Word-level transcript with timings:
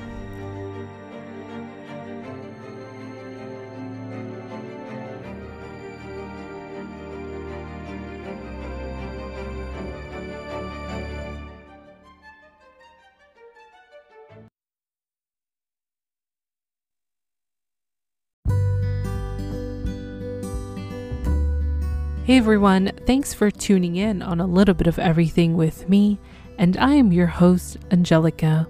Hey 22.32 22.38
everyone, 22.38 22.92
thanks 23.04 23.34
for 23.34 23.50
tuning 23.50 23.96
in 23.96 24.22
on 24.22 24.40
a 24.40 24.46
little 24.46 24.72
bit 24.72 24.86
of 24.86 24.98
everything 24.98 25.54
with 25.54 25.86
me, 25.86 26.18
and 26.56 26.78
I 26.78 26.94
am 26.94 27.12
your 27.12 27.26
host, 27.26 27.76
Angelica. 27.90 28.66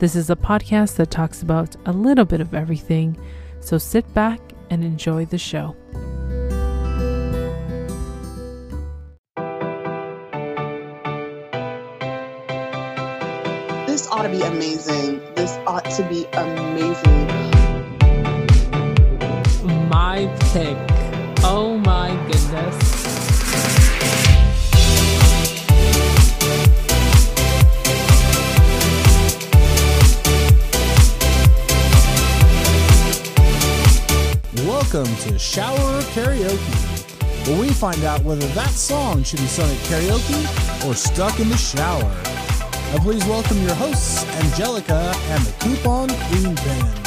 This 0.00 0.16
is 0.16 0.30
a 0.30 0.34
podcast 0.34 0.96
that 0.96 1.12
talks 1.12 1.40
about 1.40 1.76
a 1.86 1.92
little 1.92 2.24
bit 2.24 2.40
of 2.40 2.54
everything, 2.54 3.16
so 3.60 3.78
sit 3.78 4.12
back 4.14 4.40
and 4.68 4.82
enjoy 4.82 5.26
the 5.26 5.38
show. 5.38 5.76
This 13.86 14.08
ought 14.08 14.24
to 14.24 14.28
be 14.28 14.42
amazing. 14.42 15.20
This 15.36 15.52
ought 15.68 15.88
to 15.88 16.02
be 16.08 16.26
amazing. 16.32 17.28
My 19.88 20.26
pick. 20.52 20.76
Oh 21.44 21.78
my 21.78 22.10
goodness. 22.26 22.93
Welcome 35.14 35.32
to 35.32 35.38
Shower 35.38 36.02
Karaoke, 36.10 37.46
where 37.46 37.60
we 37.60 37.68
find 37.68 38.02
out 38.02 38.24
whether 38.24 38.48
that 38.48 38.70
song 38.70 39.22
should 39.22 39.38
be 39.38 39.46
sung 39.46 39.70
at 39.70 39.76
karaoke 39.84 40.88
or 40.88 40.94
stuck 40.96 41.38
in 41.38 41.48
the 41.48 41.56
shower. 41.56 42.02
Now, 42.02 42.98
please 42.98 43.24
welcome 43.26 43.62
your 43.62 43.74
hosts, 43.74 44.24
Angelica 44.42 45.14
and 45.14 45.44
the 45.44 45.52
Coupon 45.60 46.08
Queen 46.08 46.54
Band. 46.56 47.00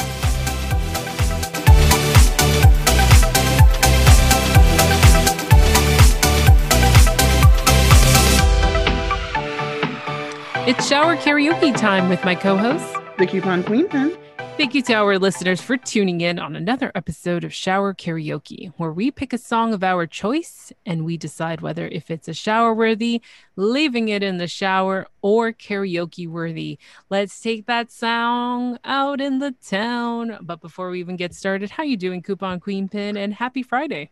It's 10.66 10.88
shower 10.88 11.14
karaoke 11.16 11.76
time 11.76 12.08
with 12.08 12.24
my 12.24 12.34
co 12.34 12.56
host, 12.56 12.86
The 13.18 13.26
coupon 13.26 13.62
queen 13.64 13.86
Pin. 13.86 14.16
Thank 14.58 14.74
you 14.74 14.82
to 14.82 14.94
our 14.94 15.20
listeners 15.20 15.60
for 15.60 15.76
tuning 15.76 16.20
in 16.20 16.40
on 16.40 16.56
another 16.56 16.90
episode 16.96 17.44
of 17.44 17.54
Shower 17.54 17.94
Karaoke, 17.94 18.72
where 18.76 18.90
we 18.90 19.12
pick 19.12 19.32
a 19.32 19.38
song 19.38 19.72
of 19.72 19.84
our 19.84 20.04
choice 20.04 20.72
and 20.84 21.04
we 21.04 21.16
decide 21.16 21.60
whether 21.60 21.86
if 21.86 22.10
it's 22.10 22.26
a 22.26 22.34
shower 22.34 22.74
worthy, 22.74 23.22
leaving 23.54 24.08
it 24.08 24.24
in 24.24 24.38
the 24.38 24.48
shower, 24.48 25.06
or 25.22 25.52
karaoke 25.52 26.26
worthy. 26.26 26.76
Let's 27.08 27.40
take 27.40 27.66
that 27.66 27.92
song 27.92 28.80
out 28.84 29.20
in 29.20 29.38
the 29.38 29.54
town. 29.64 30.38
But 30.40 30.60
before 30.60 30.90
we 30.90 30.98
even 30.98 31.14
get 31.14 31.34
started, 31.34 31.70
how 31.70 31.84
you 31.84 31.96
doing, 31.96 32.20
Coupon 32.20 32.58
Queen 32.58 32.88
Pin? 32.88 33.16
And 33.16 33.32
happy 33.32 33.62
Friday. 33.62 34.10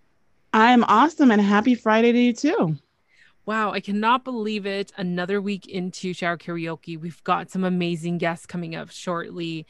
I'm 0.53 0.84
awesome 0.84 1.33
and 1.33 1.41
happy 1.41 1.75
Friday 1.75 2.13
to 2.13 2.19
you 2.21 2.33
too. 2.33 2.77
Wow, 3.47 3.73
I 3.73 3.81
cannot 3.81 4.23
believe 4.23 4.65
it. 4.65 4.93
Another 4.97 5.41
week 5.41 5.67
into 5.67 6.13
Shower 6.13 6.39
Karaoke. 6.39 7.01
We've 7.01 7.23
got 7.25 7.51
some 7.51 7.65
amazing 7.65 8.19
guests 8.19 8.47
coming 8.47 8.77
up 8.77 8.91
shortly. 8.93 9.67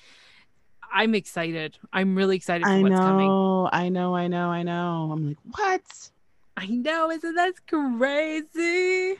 I'm 0.92 1.14
excited. 1.14 1.78
I'm 1.92 2.16
really 2.16 2.36
excited 2.36 2.64
for 2.64 2.70
I 2.70 2.80
what's 2.80 2.92
know, 2.92 2.98
coming. 2.98 3.30
I 3.72 3.88
know, 3.88 4.14
I 4.14 4.28
know, 4.28 4.48
I 4.50 4.62
know. 4.62 5.10
I'm 5.12 5.28
like, 5.28 5.38
what? 5.50 6.10
I 6.56 6.66
know, 6.66 7.10
isn't 7.10 7.34
that 7.34 7.54
crazy? 7.66 9.18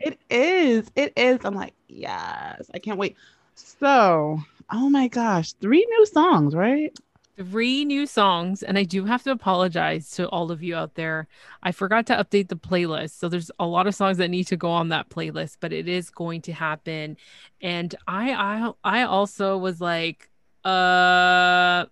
It 0.00 0.18
is. 0.28 0.90
It 0.94 1.12
is. 1.16 1.40
I'm 1.44 1.54
like, 1.54 1.74
yes, 1.88 2.70
I 2.74 2.78
can't 2.78 2.98
wait. 2.98 3.16
So, 3.54 4.38
oh 4.70 4.90
my 4.90 5.08
gosh, 5.08 5.52
three 5.54 5.86
new 5.88 6.06
songs, 6.06 6.54
right? 6.54 6.96
Three 7.36 7.84
new 7.84 8.06
songs, 8.06 8.62
and 8.62 8.78
I 8.78 8.84
do 8.84 9.06
have 9.06 9.24
to 9.24 9.32
apologize 9.32 10.10
to 10.12 10.28
all 10.28 10.52
of 10.52 10.62
you 10.62 10.76
out 10.76 10.94
there. 10.94 11.26
I 11.64 11.72
forgot 11.72 12.06
to 12.06 12.14
update 12.14 12.48
the 12.48 12.54
playlist. 12.56 13.18
So 13.18 13.28
there's 13.28 13.50
a 13.58 13.66
lot 13.66 13.88
of 13.88 13.94
songs 13.94 14.18
that 14.18 14.28
need 14.30 14.46
to 14.48 14.56
go 14.56 14.70
on 14.70 14.90
that 14.90 15.08
playlist, 15.08 15.56
but 15.58 15.72
it 15.72 15.88
is 15.88 16.10
going 16.10 16.42
to 16.42 16.52
happen. 16.52 17.16
And 17.60 17.92
I 18.06 18.32
I 18.32 18.72
I 18.84 19.02
also 19.02 19.58
was 19.58 19.80
like, 19.80 20.30
uh 20.64 21.86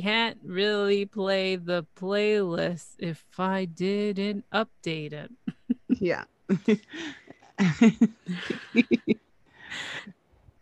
can't 0.00 0.38
really 0.44 1.06
play 1.06 1.56
the 1.56 1.86
playlist 1.98 2.96
if 2.98 3.24
I 3.38 3.64
didn't 3.64 4.44
update 4.52 5.12
it. 5.12 5.30
Yeah. 5.88 6.24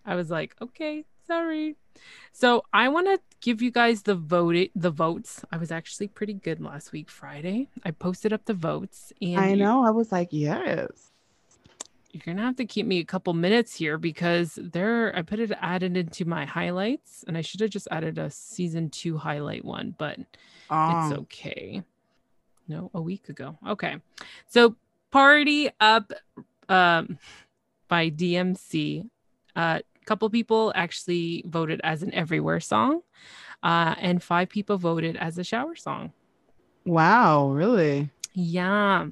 I 0.06 0.15
was 0.15 0.31
like, 0.31 0.54
okay, 0.60 1.04
sorry. 1.26 1.76
So 2.32 2.62
I 2.72 2.88
want 2.88 3.06
to 3.06 3.19
give 3.41 3.62
you 3.62 3.71
guys 3.71 4.03
the 4.03 4.15
vote 4.15 4.71
the 4.75 4.91
votes. 4.91 5.44
I 5.50 5.56
was 5.56 5.71
actually 5.72 6.09
pretty 6.09 6.34
good 6.34 6.60
last 6.60 6.92
week 6.92 7.09
Friday. 7.09 7.69
I 7.84 7.91
posted 7.91 8.32
up 8.32 8.44
the 8.44 8.54
votes 8.54 9.12
and 9.21 9.38
I 9.38 9.54
know. 9.54 9.84
I 9.84 9.91
was 9.91 10.12
like, 10.12 10.28
yes. 10.31 11.10
You're 12.14 12.22
gonna 12.25 12.42
have 12.47 12.56
to 12.56 12.64
keep 12.64 12.86
me 12.86 13.00
a 13.00 13.04
couple 13.04 13.34
minutes 13.34 13.75
here 13.75 13.98
because 13.98 14.56
there 14.62 15.14
I 15.16 15.22
put 15.22 15.41
it 15.41 15.50
added 15.60 15.97
into 15.97 16.25
my 16.25 16.44
highlights 16.44 17.25
and 17.26 17.36
I 17.36 17.41
should 17.41 17.60
have 17.60 17.70
just 17.70 17.88
added 17.91 18.19
a 18.19 18.30
season 18.30 18.88
two 18.88 19.19
highlight 19.19 19.64
one, 19.64 19.94
but 19.98 20.19
it's 20.20 20.30
Um, 20.70 21.12
okay. 21.22 21.82
No, 22.69 22.91
a 22.94 23.00
week 23.03 23.28
ago. 23.28 23.58
Okay. 23.66 23.97
So 24.47 24.76
Party 25.10 25.70
Up 25.80 26.12
um 26.69 27.19
by 27.88 28.10
DMC. 28.10 29.08
A 29.56 29.82
couple 30.06 30.30
people 30.30 30.72
actually 30.76 31.42
voted 31.47 31.80
as 31.82 32.03
an 32.04 32.14
everywhere 32.14 32.60
song. 32.60 33.03
Uh, 33.62 33.94
and 33.98 34.22
five 34.22 34.48
people 34.50 34.76
voted 34.78 35.16
as 35.16 35.36
a 35.38 35.44
shower 35.44 35.74
song. 35.74 36.12
wow, 36.84 37.48
really? 37.50 38.10
Yeah. 38.34 39.06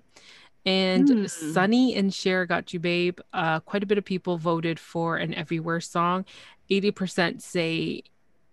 And 0.65 1.09
Hmm. 1.09 1.27
Sonny 1.27 1.95
and 1.97 2.15
Cher 2.15 2.47
Got 2.47 2.73
You 2.73 2.79
Babe. 2.81 3.19
Uh, 3.33 3.61
quite 3.61 3.83
a 3.83 3.87
bit 3.87 3.99
of 3.99 4.05
people 4.05 4.37
voted 4.39 4.79
for 4.79 5.17
an 5.17 5.35
everywhere 5.35 5.81
song. 5.81 6.25
80% 6.71 7.43
say 7.43 8.03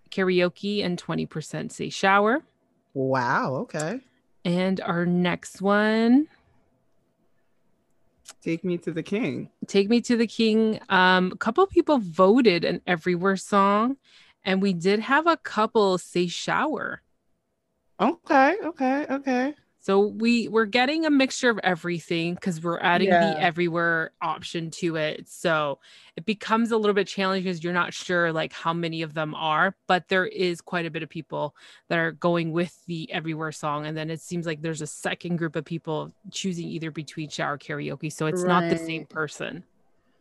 karaoke 0.10 0.84
and 0.84 0.98
20% 1.02 1.72
say 1.72 1.90
shower. 1.90 2.42
Wow. 2.94 3.54
Okay. 3.56 4.00
And 4.44 4.82
our 4.82 5.06
next 5.06 5.62
one, 5.62 6.28
Take 8.42 8.64
me 8.64 8.78
to 8.80 8.92
the 8.92 9.04
king. 9.04 9.50
Take 9.68 9.90
Me 9.90 10.00
to 10.02 10.16
the 10.16 10.28
King. 10.28 10.80
Um, 10.88 11.32
a 11.34 11.36
couple 11.36 11.66
people 11.68 11.98
voted 11.98 12.64
an 12.64 12.82
everywhere 12.88 13.36
song, 13.36 13.98
and 14.46 14.62
we 14.62 14.72
did 14.72 15.00
have 15.02 15.28
a 15.28 15.36
couple 15.36 15.98
say 15.98 16.28
shower. 16.28 17.02
Okay. 18.00 18.56
Okay. 18.64 19.06
Okay. 19.10 19.56
So 19.82 20.08
we 20.08 20.48
we're 20.50 20.66
getting 20.66 21.06
a 21.06 21.10
mixture 21.10 21.50
of 21.50 21.60
everything 21.64 22.36
because 22.36 22.62
we're 22.62 22.80
adding 22.80 23.08
Yeah. 23.08 23.34
the 23.34 23.42
everywhere 23.42 24.12
option 24.22 24.72
to 24.72 24.98
it. 24.98 25.30
So 25.30 25.80
it 26.18 26.26
becomes 26.26 26.72
a 26.72 26.78
little 26.78 26.94
bit 26.94 27.08
challenging 27.08 27.46
because 27.46 27.64
you're 27.64 27.72
not 27.74 27.94
sure 27.94 28.34
like 28.34 28.52
how 28.52 28.74
many 28.74 29.02
of 29.04 29.14
them 29.14 29.34
are, 29.36 29.76
but 29.88 30.10
there 30.10 30.26
is 30.26 30.60
quite 30.60 30.86
a 30.86 30.92
bit 30.92 31.02
of 31.02 31.10
people 31.10 31.56
that 31.88 31.98
are 31.98 32.12
going 32.12 32.52
with 32.52 32.86
the 32.88 33.12
everywhere 33.12 33.54
song. 33.54 33.86
And 33.86 33.96
then 33.96 34.10
it 34.10 34.20
seems 34.20 34.46
like 34.46 34.62
there's 34.62 34.82
a 34.82 34.88
second 34.88 35.38
group 35.38 35.56
of 35.56 35.64
people 35.64 36.12
choosing 36.30 36.68
either 36.68 36.92
between 36.92 37.30
shower 37.30 37.58
karaoke. 37.58 38.12
So 38.12 38.26
it's 38.26 38.44
not 38.44 38.70
the 38.70 38.78
same 38.78 39.06
person. 39.06 39.64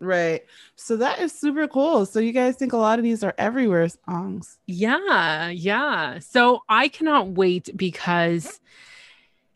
Right. 0.01 0.45
So 0.77 0.97
that 0.99 1.19
is 1.19 1.33
super 1.33 1.67
cool. 1.67 2.07
So 2.07 2.21
you 2.21 2.31
guys 2.31 2.55
think 2.55 2.73
a 2.73 2.77
lot 2.77 3.01
of 3.01 3.03
these 3.03 3.25
are 3.25 3.35
everywhere 3.37 3.89
songs. 3.89 4.59
Yeah, 4.67 5.49
yeah. 5.49 6.21
So 6.21 6.63
I 6.69 6.87
cannot 6.87 7.31
wait 7.31 7.77
because 7.77 8.61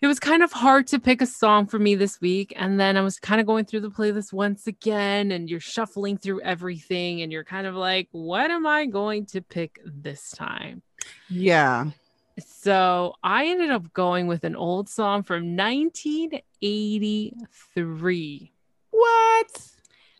it 0.02 0.08
was 0.08 0.18
kind 0.18 0.42
of 0.42 0.52
hard 0.52 0.88
to 0.88 0.98
pick 0.98 1.22
a 1.22 1.26
song 1.26 1.66
for 1.66 1.78
me 1.78 1.94
this 1.94 2.20
week. 2.20 2.52
And 2.56 2.80
then 2.80 2.96
I 2.96 3.02
was 3.02 3.20
kind 3.20 3.40
of 3.40 3.46
going 3.46 3.64
through 3.64 3.82
the 3.82 3.90
playlist 3.90 4.32
once 4.32 4.66
again, 4.66 5.30
and 5.30 5.48
you're 5.48 5.60
shuffling 5.60 6.18
through 6.18 6.40
everything, 6.42 7.22
and 7.22 7.30
you're 7.30 7.44
kind 7.44 7.68
of 7.68 7.76
like, 7.76 8.08
what 8.10 8.50
am 8.50 8.66
I 8.66 8.86
going 8.86 9.26
to 9.26 9.40
pick 9.40 9.78
this 9.84 10.32
time? 10.32 10.82
Yeah. 11.30 11.90
So 12.44 13.14
I 13.22 13.46
ended 13.46 13.70
up 13.70 13.92
going 13.92 14.26
with 14.26 14.42
an 14.42 14.56
old 14.56 14.88
song 14.88 15.22
from 15.22 15.56
1983. 15.56 18.52
What? 18.90 19.68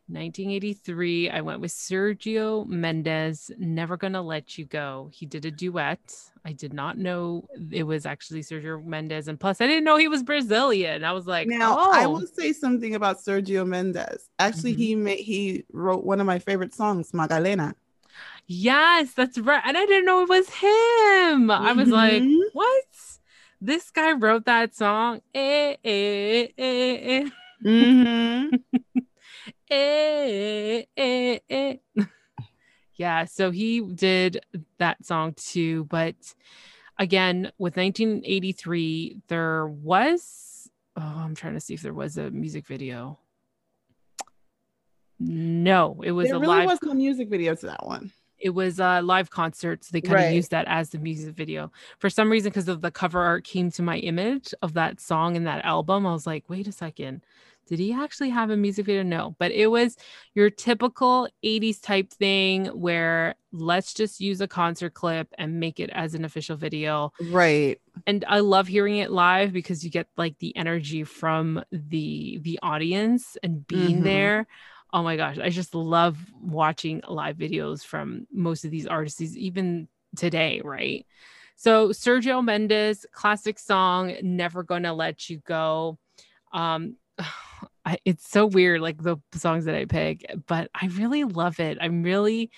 1983, 0.09 1.31
I 1.31 1.41
went 1.41 1.61
with 1.61 1.71
Sergio 1.71 2.67
Mendes, 2.67 3.51
Never 3.59 3.97
Gonna 3.97 4.21
Let 4.23 4.59
You 4.59 4.65
Go. 4.67 5.11
He 5.13 5.27
did 5.27 5.45
a 5.45 5.51
duet. 5.51 6.01
I 6.45 6.53
did 6.53 6.73
not 6.73 6.99
know 6.99 7.47
it 7.71 7.85
was 7.85 8.05
actually 8.05 8.41
Sergio 8.43 8.85
Mendes. 8.85 9.29
And 9.29 9.39
plus, 9.39 9.61
I 9.61 9.67
didn't 9.67 9.85
know 9.85 9.97
he 9.97 10.09
was 10.09 10.23
Brazilian. 10.23 11.05
I 11.05 11.13
was 11.13 11.27
like, 11.27 11.47
Now 11.49 11.77
oh. 11.79 11.91
I 11.95 12.07
will 12.07 12.27
say 12.27 12.53
something 12.53 12.95
about 12.95 13.19
Sergio 13.19 13.67
Mendes. 13.67 14.29
Actually, 14.39 14.75
Mhm. 14.75 14.79
he 14.79 14.95
made 14.97 15.19
he 15.21 15.65
wrote 15.73 16.05
one 16.05 16.21
of 16.21 16.27
my 16.27 16.39
favorite 16.39 16.75
songs, 16.75 17.13
Magalenha. 17.13 17.75
Yes, 18.47 19.15
that's 19.15 19.39
right. 19.39 19.63
And 19.65 19.77
I 19.79 19.87
didn't 19.87 20.05
know 20.05 20.23
it 20.23 20.29
was 20.29 20.49
him. 20.49 21.51
I 21.51 21.73
was 21.77 21.89
like, 21.91 22.23
Mhm. 22.23 22.39
what? 22.53 22.85
This 23.61 23.91
guy 23.91 24.13
wrote 24.13 24.45
that 24.47 24.75
song. 24.75 25.21
Eh, 25.33 25.77
eh, 25.85 26.49
eh, 26.59 27.23
eh, 27.23 27.31
Mhm. 27.65 28.51
eh, 29.71 30.83
eh, 30.97 31.39
eh. 31.49 31.77
Yeah, 33.23 33.27
so 33.27 33.51
he 33.51 33.81
did 33.81 34.41
that 34.79 35.05
song 35.07 35.35
too. 35.37 35.85
But 35.85 36.17
again, 36.99 37.53
with 37.59 37.77
1983, 37.77 39.19
there 39.29 39.67
was, 39.67 40.69
oh, 40.97 41.03
I'm 41.03 41.35
trying 41.35 41.55
to 41.55 41.61
see 41.61 41.75
if 41.75 41.83
there 41.83 41.95
was 41.95 42.19
a 42.19 42.31
music 42.31 42.67
video. 42.67 43.19
No, 45.21 46.01
it 46.03 46.11
was 46.13 46.29
there 46.29 46.37
a 46.37 46.41
really 46.41 46.57
live 46.59 46.67
was 46.67 46.83
no 46.83 46.95
music 46.95 47.29
video 47.29 47.55
to 47.55 47.67
that 47.67 47.87
one. 47.87 48.11
it 48.41 48.51
was 48.51 48.81
a 48.81 49.01
live 49.03 49.31
concert 49.31 49.85
so 49.85 49.91
they 49.93 50.01
kind 50.01 50.27
of 50.27 50.33
used 50.33 50.51
that 50.51 50.67
as 50.67 50.91
the 50.91 50.99
music 50.99 51.33
video 51.37 51.71
for 52.01 52.11
some 52.11 52.29
reason 52.29 52.51
because 52.51 52.67
of 52.67 52.81
the 52.81 52.91
cover 52.91 53.21
art 53.21 53.45
came 53.45 53.71
to 53.71 53.83
my 53.83 53.99
image 53.99 54.53
of 54.63 54.73
that 54.73 55.01
song 55.01 55.37
and 55.37 55.47
that 55.47 55.65
album 55.65 56.05
i 56.05 56.13
was 56.13 56.27
like 56.27 56.43
wait 56.49 56.67
a 56.67 56.73
second 56.73 57.23
did 57.69 57.79
he 57.79 57.93
actually 57.93 58.31
have 58.31 58.51
a 58.51 58.57
music 58.57 58.87
video 58.87 59.03
no 59.03 59.35
but 59.39 59.53
it 59.53 59.69
was 59.69 59.97
your 60.35 60.51
typical 60.51 61.29
80s 61.43 61.81
type 61.81 62.11
thing 62.11 62.67
where 62.67 63.35
let's 63.53 63.95
just 63.95 64.21
use 64.21 64.41
a 64.41 64.49
concert 64.49 64.95
clip 64.95 65.29
and 65.39 65.61
make 65.61 65.81
it 65.81 65.91
as 65.91 66.15
an 66.15 66.25
official 66.25 66.57
video 66.57 67.13
Right. 67.21 67.79
and 68.07 68.25
I 68.27 68.41
love 68.41 68.67
hearing 68.67 68.97
it 68.99 69.11
live 69.11 69.53
because 69.53 69.85
you 69.85 69.91
get 69.91 70.09
like 70.17 70.39
the 70.39 70.57
energy 70.57 71.05
from 71.05 71.63
the 71.71 72.39
the 72.43 72.59
audience 72.63 73.37
and 73.43 73.67
being 73.67 73.99
Mhm. 73.99 74.05
there. 74.05 74.47
Oh 74.93 75.03
my 75.03 75.17
gosh, 75.17 75.39
I 75.39 75.49
just 75.51 75.75
love 75.75 76.19
watching 76.43 77.03
live 77.09 77.37
videos 77.37 77.85
from 77.85 78.27
most 78.33 78.65
of 78.65 78.71
these 78.71 78.87
artists 78.87 79.21
even 79.37 79.89
today, 80.17 80.61
right? 80.65 81.07
So 81.57 81.91
Sergio 81.91 82.45
Mendes, 82.45 83.07
classic 83.13 83.59
song, 83.59 84.15
Never 84.23 84.63
Gonna 84.63 84.93
Let 84.93 85.31
You 85.31 85.39
Go. 85.39 85.99
Um 86.53 86.97
I, 87.85 87.99
it's 88.05 88.29
so 88.29 88.47
weird 88.47 88.81
like 88.81 89.03
the 89.03 89.17
songs 89.35 89.65
that 89.65 89.75
I 89.75 89.87
pick, 89.87 90.25
but 90.47 90.71
I 90.73 90.87
really 90.87 91.25
love 91.25 91.59
it. 91.59 91.79
I'm 91.81 92.05
really 92.05 92.53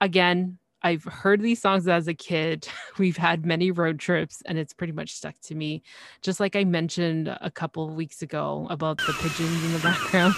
again, 0.00 0.58
I've 0.82 1.04
heard 1.04 1.42
these 1.42 1.60
songs 1.60 1.86
as 1.88 2.08
a 2.08 2.14
kid. 2.14 2.66
We've 2.98 3.16
had 3.16 3.44
many 3.44 3.70
road 3.70 3.98
trips 3.98 4.42
and 4.46 4.58
it's 4.58 4.72
pretty 4.72 4.92
much 4.92 5.12
stuck 5.12 5.38
to 5.42 5.54
me. 5.54 5.82
Just 6.22 6.40
like 6.40 6.56
I 6.56 6.64
mentioned 6.64 7.28
a 7.28 7.50
couple 7.50 7.88
of 7.88 7.94
weeks 7.94 8.22
ago 8.22 8.66
about 8.70 8.98
the 8.98 9.14
pigeons 9.20 9.64
in 9.64 9.72
the 9.72 9.78
background. 9.78 10.34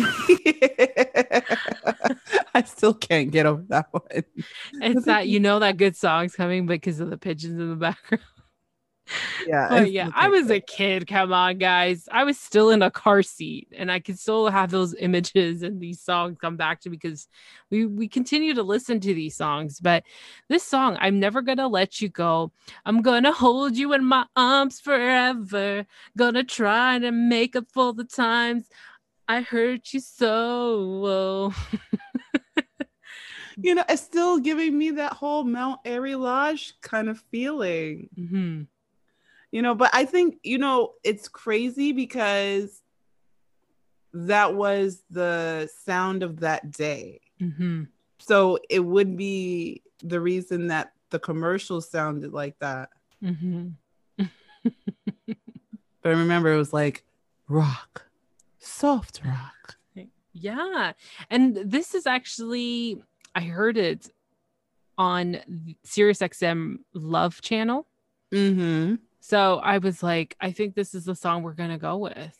I 2.54 2.62
still 2.62 2.94
can't 2.94 3.30
get 3.30 3.46
over 3.46 3.64
that 3.68 3.86
one. 3.90 4.24
It's 4.74 5.06
that 5.06 5.28
you 5.28 5.40
know 5.40 5.58
that 5.58 5.76
good 5.76 5.96
song's 5.96 6.34
coming 6.34 6.66
because 6.66 7.00
of 7.00 7.10
the 7.10 7.18
pigeons 7.18 7.60
in 7.60 7.70
the 7.70 7.76
background. 7.76 8.22
Yeah. 9.48 9.68
But 9.68 9.82
I 9.82 9.84
yeah, 9.84 10.10
I 10.14 10.28
was 10.28 10.50
a 10.50 10.60
kid. 10.60 11.06
Come 11.06 11.32
on, 11.32 11.56
guys. 11.56 12.06
I 12.12 12.24
was 12.24 12.38
still 12.38 12.68
in 12.70 12.82
a 12.82 12.90
car 12.90 13.22
seat 13.22 13.68
and 13.76 13.90
I 13.90 13.98
could 13.98 14.18
still 14.18 14.48
have 14.48 14.70
those 14.70 14.94
images 14.94 15.62
and 15.62 15.80
these 15.80 16.00
songs 16.00 16.36
come 16.38 16.56
back 16.56 16.80
to 16.82 16.90
me 16.90 16.98
because 16.98 17.28
we 17.70 17.86
we 17.86 18.08
continue 18.08 18.54
to 18.54 18.62
listen 18.62 19.00
to 19.00 19.14
these 19.14 19.36
songs. 19.36 19.80
But 19.80 20.04
this 20.48 20.64
song, 20.64 20.98
I'm 21.00 21.18
never 21.18 21.40
gonna 21.40 21.68
let 21.68 22.00
you 22.00 22.10
go. 22.10 22.52
I'm 22.84 23.00
gonna 23.00 23.32
hold 23.32 23.76
you 23.76 23.94
in 23.94 24.04
my 24.04 24.26
arms 24.36 24.80
forever. 24.80 25.86
Gonna 26.16 26.44
try 26.44 26.98
to 26.98 27.10
make 27.10 27.56
up 27.56 27.66
for 27.72 27.94
the 27.94 28.04
times 28.04 28.68
I 29.28 29.40
hurt 29.40 29.92
you 29.94 30.00
so. 30.00 31.52
you 33.56 33.74
know, 33.74 33.84
it's 33.88 34.02
still 34.02 34.38
giving 34.38 34.76
me 34.76 34.90
that 34.92 35.14
whole 35.14 35.44
Mount 35.44 35.80
Airy 35.84 36.14
Lodge 36.14 36.74
kind 36.82 37.08
of 37.08 37.20
feeling. 37.30 38.08
Mhm. 38.18 38.66
You 39.50 39.62
know, 39.62 39.74
but 39.74 39.90
I 39.94 40.04
think, 40.04 40.38
you 40.42 40.58
know, 40.58 40.92
it's 41.04 41.26
crazy 41.28 41.92
because 41.92 42.82
that 44.12 44.54
was 44.54 45.02
the 45.10 45.70
sound 45.84 46.22
of 46.22 46.40
that 46.40 46.70
day. 46.70 47.20
Mhm. 47.40 47.88
So 48.18 48.58
it 48.68 48.80
would 48.80 49.16
be 49.16 49.82
the 50.02 50.20
reason 50.20 50.66
that 50.68 50.92
the 51.10 51.18
commercial 51.18 51.80
sounded 51.80 52.32
like 52.32 52.58
that. 52.58 52.90
Mhm. 53.22 53.74
But 56.00 56.12
I 56.12 56.18
remember 56.20 56.52
it 56.52 56.56
was 56.58 56.72
like 56.72 57.04
rock, 57.48 58.08
soft 58.58 59.20
rock. 59.24 59.76
Yeah. 60.32 60.92
And 61.30 61.56
this 61.56 61.94
is 61.94 62.06
actually, 62.06 63.02
I 63.34 63.40
heard 63.42 63.76
it 63.76 64.08
on 64.96 65.40
Sirius 65.82 66.20
XM 66.20 66.76
Love 66.94 67.40
Channel. 67.40 67.86
Mm-hmm. 68.32 68.96
So 69.28 69.56
I 69.56 69.76
was 69.76 70.02
like, 70.02 70.34
I 70.40 70.52
think 70.52 70.74
this 70.74 70.94
is 70.94 71.04
the 71.04 71.14
song 71.14 71.42
we're 71.42 71.52
to 71.68 71.76
go 71.76 71.98
with. 71.98 72.34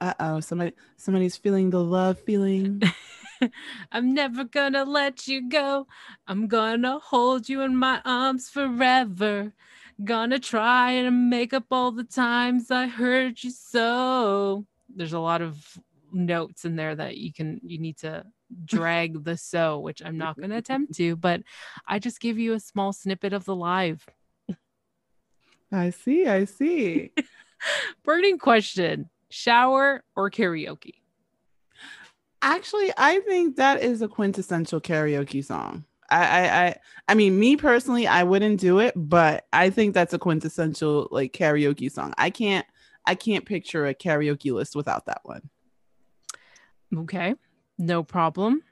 Uh-oh, 0.00 0.38
somebody 0.38 0.70
somebody's 0.96 1.36
feeling 1.36 1.70
the 1.70 1.82
love 1.82 2.20
feeling. 2.20 2.80
I'm 3.92 4.14
never 4.14 4.44
to 4.74 4.84
let 4.84 5.26
you 5.26 5.48
go. 5.48 5.88
I'm 6.28 6.46
to 6.82 7.00
hold 7.00 7.48
you 7.48 7.62
in 7.62 7.74
my 7.74 8.00
arms 8.04 8.48
forever. 8.48 9.52
Gonna 10.04 10.38
try 10.38 10.92
and 10.92 11.28
make 11.28 11.52
up 11.52 11.64
all 11.72 11.90
the 11.90 12.04
times 12.04 12.70
I 12.70 12.86
hurt 12.86 13.42
you 13.42 13.50
so. 13.50 14.64
There's 14.88 15.12
a 15.12 15.18
lot 15.18 15.42
of 15.42 15.76
notes 16.12 16.64
in 16.64 16.76
there 16.76 16.94
that 16.94 17.16
you 17.16 17.32
can 17.32 17.60
you 17.64 17.80
need 17.80 17.98
to 17.98 18.24
drag 18.64 19.24
the 19.24 19.36
so, 19.36 19.80
which 19.80 20.02
I'm 20.04 20.16
not 20.16 20.36
to 20.50 20.56
attempt 20.56 20.94
to, 20.98 21.16
but 21.16 21.42
I 21.84 21.98
just 21.98 22.20
give 22.20 22.38
you 22.38 22.52
a 22.52 22.60
small 22.60 22.92
snippet 22.92 23.32
of 23.32 23.44
the 23.44 23.56
live. 23.56 24.06
I 25.70 25.90
see, 25.90 26.26
I 26.26 26.44
see. 26.44 27.12
Burning 28.04 28.38
question: 28.38 29.10
shower 29.30 30.02
or 30.16 30.30
karaoke? 30.30 30.94
Actually, 32.40 32.92
I 32.96 33.20
think 33.20 33.56
that 33.56 33.82
is 33.82 34.00
a 34.00 34.08
quintessential 34.08 34.80
karaoke 34.80 35.44
song. 35.44 35.84
I, 36.10 36.24
I, 36.24 36.66
I, 36.66 36.76
I 37.08 37.14
mean, 37.14 37.38
me 37.38 37.56
personally, 37.56 38.06
I 38.06 38.22
wouldn't 38.22 38.60
do 38.60 38.78
it, 38.78 38.94
but 38.96 39.46
I 39.52 39.70
think 39.70 39.92
that's 39.92 40.14
a 40.14 40.18
quintessential 40.18 41.08
like 41.10 41.32
karaoke 41.32 41.90
song. 41.90 42.14
I 42.16 42.30
can't, 42.30 42.66
I 43.04 43.14
can't 43.14 43.44
picture 43.44 43.86
a 43.86 43.94
karaoke 43.94 44.52
list 44.52 44.76
without 44.76 45.06
that 45.06 45.20
one. 45.24 45.50
Okay, 46.96 47.34
no 47.76 48.02
problem. 48.02 48.62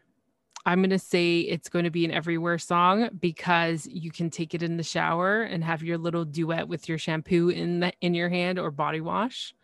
I'm 0.67 0.81
going 0.81 0.91
to 0.91 0.99
say 0.99 1.39
it's 1.41 1.69
going 1.69 1.85
to 1.85 1.91
be 1.93 2.05
an 2.05 2.11
everywhere 2.11 2.59
song 2.59 3.09
because 3.21 3.87
you 3.87 4.11
can 4.11 4.29
take 4.31 4.53
it 4.53 4.63
in 4.65 4.77
the 4.77 4.83
shower 4.83 5.43
and 5.43 5.63
have 5.63 5.83
your 5.83 5.97
little 5.97 6.25
duet 6.25 6.67
with 6.67 6.89
your 6.89 6.99
shampoo 6.99 7.49
in 7.51 7.81
the 7.81 7.93
in 8.01 8.15
your 8.15 8.29
hand 8.29 8.59
or 8.59 8.71
body 8.73 9.01
wash. 9.01 9.55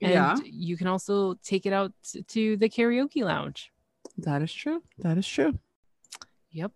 And 0.00 0.12
Yeah. 0.12 0.36
you 0.44 0.76
can 0.76 0.86
also 0.86 1.34
take 1.42 1.66
it 1.66 1.72
out 1.72 1.92
to 2.28 2.56
the 2.56 2.68
karaoke 2.68 3.24
lounge. 3.24 3.72
That 4.18 4.42
is 4.42 4.52
true. 4.52 4.82
That 4.98 5.18
is 5.18 5.26
true. 5.26 5.58
Yep. 6.52 6.70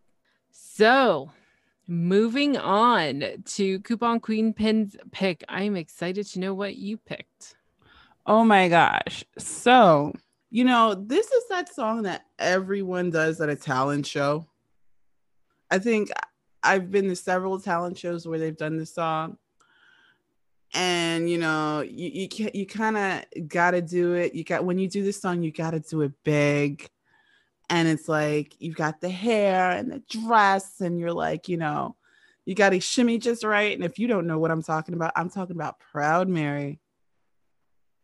So, 0.50 1.30
moving 1.86 2.56
on 2.56 3.22
to 3.44 3.78
Coupon 3.80 4.18
Queen 4.20 4.52
Pin's 4.52 4.96
pick. 5.12 5.44
I'm 5.48 5.76
excited 5.76 6.26
to 6.28 6.40
know 6.40 6.52
what 6.52 6.76
you 6.76 6.96
picked. 6.96 7.54
Oh 8.26 8.44
my 8.44 8.68
gosh. 8.68 9.24
So, 9.38 10.12
you 10.50 10.64
know, 10.64 10.94
this 10.94 11.30
is 11.30 11.48
that 11.50 11.74
song 11.74 12.02
that 12.02 12.24
everyone 12.38 13.10
does 13.10 13.40
at 13.40 13.48
a 13.48 13.56
talent 13.56 14.06
show. 14.06 14.46
I 15.70 15.78
think 15.78 16.10
I've 16.62 16.90
been 16.90 17.08
to 17.08 17.16
several 17.16 17.60
talent 17.60 17.98
shows 17.98 18.26
where 18.26 18.38
they've 18.38 18.56
done 18.56 18.78
this 18.78 18.94
song. 18.94 19.36
And 20.74 21.30
you 21.30 21.38
know, 21.38 21.80
you 21.80 22.10
you 22.12 22.28
can 22.28 22.50
you 22.54 22.66
kind 22.66 22.96
of 22.96 23.48
got 23.48 23.72
to 23.72 23.82
do 23.82 24.14
it. 24.14 24.34
You 24.34 24.44
got 24.44 24.64
when 24.64 24.78
you 24.78 24.88
do 24.88 25.02
this 25.02 25.20
song, 25.20 25.42
you 25.42 25.50
got 25.50 25.70
to 25.70 25.80
do 25.80 26.02
it 26.02 26.12
big. 26.24 26.88
And 27.70 27.86
it's 27.86 28.08
like 28.08 28.54
you've 28.60 28.76
got 28.76 29.00
the 29.00 29.10
hair 29.10 29.70
and 29.70 29.90
the 29.92 30.02
dress 30.08 30.80
and 30.80 30.98
you're 30.98 31.12
like, 31.12 31.48
you 31.48 31.58
know, 31.58 31.96
you 32.46 32.54
got 32.54 32.70
to 32.70 32.80
shimmy 32.80 33.18
just 33.18 33.44
right. 33.44 33.74
And 33.74 33.84
if 33.84 33.98
you 33.98 34.08
don't 34.08 34.26
know 34.26 34.38
what 34.38 34.50
I'm 34.50 34.62
talking 34.62 34.94
about, 34.94 35.12
I'm 35.16 35.28
talking 35.28 35.56
about 35.56 35.78
Proud 35.78 36.28
Mary 36.28 36.80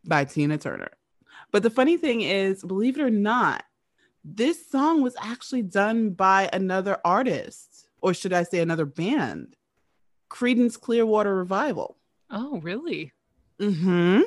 by 0.04 0.24
Tina 0.24 0.58
Turner. 0.58 0.90
But 1.54 1.62
the 1.62 1.70
funny 1.70 1.96
thing 1.96 2.23
is, 2.23 2.64
believe 2.64 2.99
it 2.99 3.02
or 3.02 3.11
not, 3.11 3.62
this 4.25 4.68
song 4.68 5.02
was 5.02 5.14
actually 5.20 5.62
done 5.62 6.11
by 6.11 6.50
another 6.52 6.99
artist 7.04 7.87
or 8.00 8.12
should 8.12 8.32
I 8.32 8.42
say 8.42 8.58
another 8.58 8.84
band? 8.84 9.54
Creedence 10.28 10.80
Clearwater 10.80 11.32
Revival. 11.32 11.96
Oh, 12.28 12.58
really? 12.61 13.12
Mm-hmm. 13.61 14.23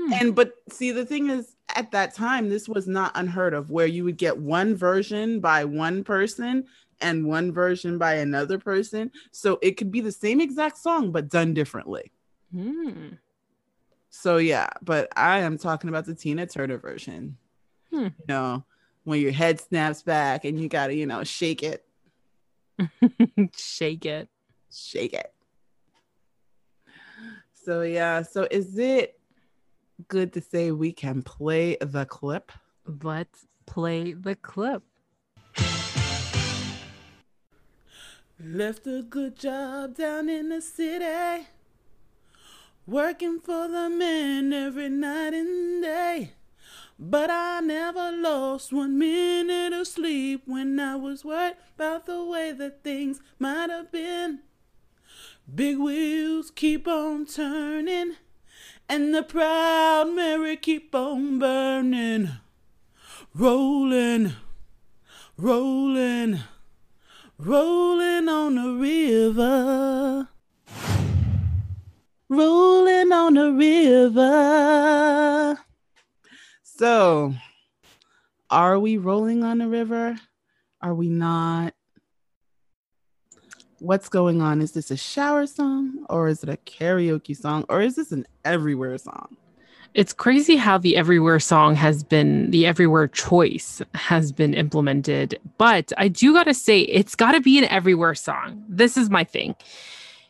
Hmm. 0.00 0.12
And 0.12 0.34
but 0.34 0.54
see, 0.68 0.90
the 0.90 1.06
thing 1.06 1.30
is, 1.30 1.54
at 1.76 1.92
that 1.92 2.16
time, 2.16 2.48
this 2.48 2.68
was 2.68 2.88
not 2.88 3.12
unheard 3.14 3.54
of, 3.54 3.70
where 3.70 3.86
you 3.86 4.02
would 4.02 4.16
get 4.16 4.38
one 4.38 4.74
version 4.74 5.38
by 5.38 5.64
one 5.64 6.02
person 6.02 6.64
and 7.00 7.24
one 7.24 7.52
version 7.52 7.98
by 7.98 8.14
another 8.14 8.58
person. 8.58 9.12
So 9.30 9.60
it 9.62 9.76
could 9.76 9.92
be 9.92 10.00
the 10.00 10.10
same 10.10 10.40
exact 10.40 10.78
song, 10.78 11.12
but 11.12 11.28
done 11.28 11.54
differently. 11.54 12.10
Hmm. 12.52 13.10
So 14.20 14.38
yeah, 14.38 14.68
but 14.82 15.08
I 15.16 15.40
am 15.40 15.58
talking 15.58 15.88
about 15.88 16.04
the 16.04 16.12
Tina 16.12 16.44
Turner 16.44 16.76
version. 16.76 17.36
Hmm. 17.92 18.02
You 18.02 18.24
know, 18.26 18.64
when 19.04 19.20
your 19.20 19.30
head 19.30 19.60
snaps 19.60 20.02
back 20.02 20.44
and 20.44 20.60
you 20.60 20.68
gotta, 20.68 20.92
you 20.92 21.06
know, 21.06 21.22
shake 21.22 21.62
it, 21.62 21.84
Shake 23.56 24.06
it. 24.06 24.28
shake 24.72 25.12
it. 25.12 25.32
So 27.52 27.82
yeah, 27.82 28.22
so 28.22 28.48
is 28.50 28.76
it 28.76 29.20
good 30.08 30.32
to 30.32 30.40
say 30.40 30.72
we 30.72 30.90
can 30.90 31.22
play 31.22 31.76
the 31.80 32.04
clip? 32.04 32.50
Let's 33.04 33.46
play 33.66 34.14
the 34.14 34.34
clip. 34.34 34.82
Left 38.40 38.84
a 38.88 39.02
good 39.02 39.36
job 39.36 39.96
down 39.96 40.28
in 40.28 40.48
the 40.48 40.60
city, 40.60 41.46
working 42.88 43.38
for 43.38 43.68
the 43.68 43.90
men 43.90 44.50
every 44.50 44.88
night 44.88 45.34
and 45.34 45.82
day. 45.82 46.32
But 46.98 47.28
I 47.30 47.60
never 47.60 48.10
lost 48.10 48.72
one 48.72 48.98
minute 48.98 49.74
of 49.74 49.86
sleep 49.86 50.42
when 50.46 50.80
I 50.80 50.96
was 50.96 51.22
worried 51.22 51.56
about 51.74 52.06
the 52.06 52.24
way 52.24 52.52
that 52.52 52.82
things 52.82 53.20
might 53.38 53.68
have 53.68 53.92
been. 53.92 54.40
Big 55.54 55.76
wheels 55.78 56.50
keep 56.50 56.88
on 56.88 57.26
turning, 57.26 58.16
and 58.88 59.14
the 59.14 59.22
proud 59.22 60.14
Mary 60.14 60.56
keep 60.56 60.94
on 60.94 61.38
burning. 61.38 62.30
Rolling, 63.34 64.32
rolling, 65.36 66.40
rolling 67.38 68.28
on 68.30 68.54
the 68.54 68.72
river. 68.72 70.28
Rolling 72.30 73.10
on 73.10 73.34
the 73.34 73.52
river. 73.52 74.78
So, 76.62 77.34
are 78.50 78.78
we 78.78 78.98
rolling 78.98 79.42
on 79.42 79.58
the 79.58 79.68
river? 79.68 80.18
Are 80.82 80.94
we 80.94 81.08
not? 81.08 81.72
What's 83.78 84.10
going 84.10 84.42
on? 84.42 84.60
Is 84.60 84.72
this 84.72 84.90
a 84.90 84.96
shower 84.96 85.46
song 85.46 86.04
or 86.10 86.28
is 86.28 86.42
it 86.42 86.50
a 86.50 86.58
karaoke 86.58 87.34
song 87.34 87.64
or 87.70 87.80
is 87.80 87.96
this 87.96 88.12
an 88.12 88.26
everywhere 88.44 88.98
song? 88.98 89.36
It's 89.94 90.12
crazy 90.12 90.56
how 90.56 90.76
the 90.76 90.96
everywhere 90.96 91.40
song 91.40 91.76
has 91.76 92.04
been 92.04 92.50
the 92.50 92.66
everywhere 92.66 93.08
choice 93.08 93.80
has 93.94 94.32
been 94.32 94.52
implemented, 94.52 95.40
but 95.56 95.92
I 95.96 96.08
do 96.08 96.34
got 96.34 96.44
to 96.44 96.54
say 96.54 96.80
it's 96.80 97.14
got 97.14 97.32
to 97.32 97.40
be 97.40 97.58
an 97.58 97.64
everywhere 97.64 98.14
song. 98.14 98.64
This 98.68 98.98
is 98.98 99.08
my 99.08 99.24
thing. 99.24 99.56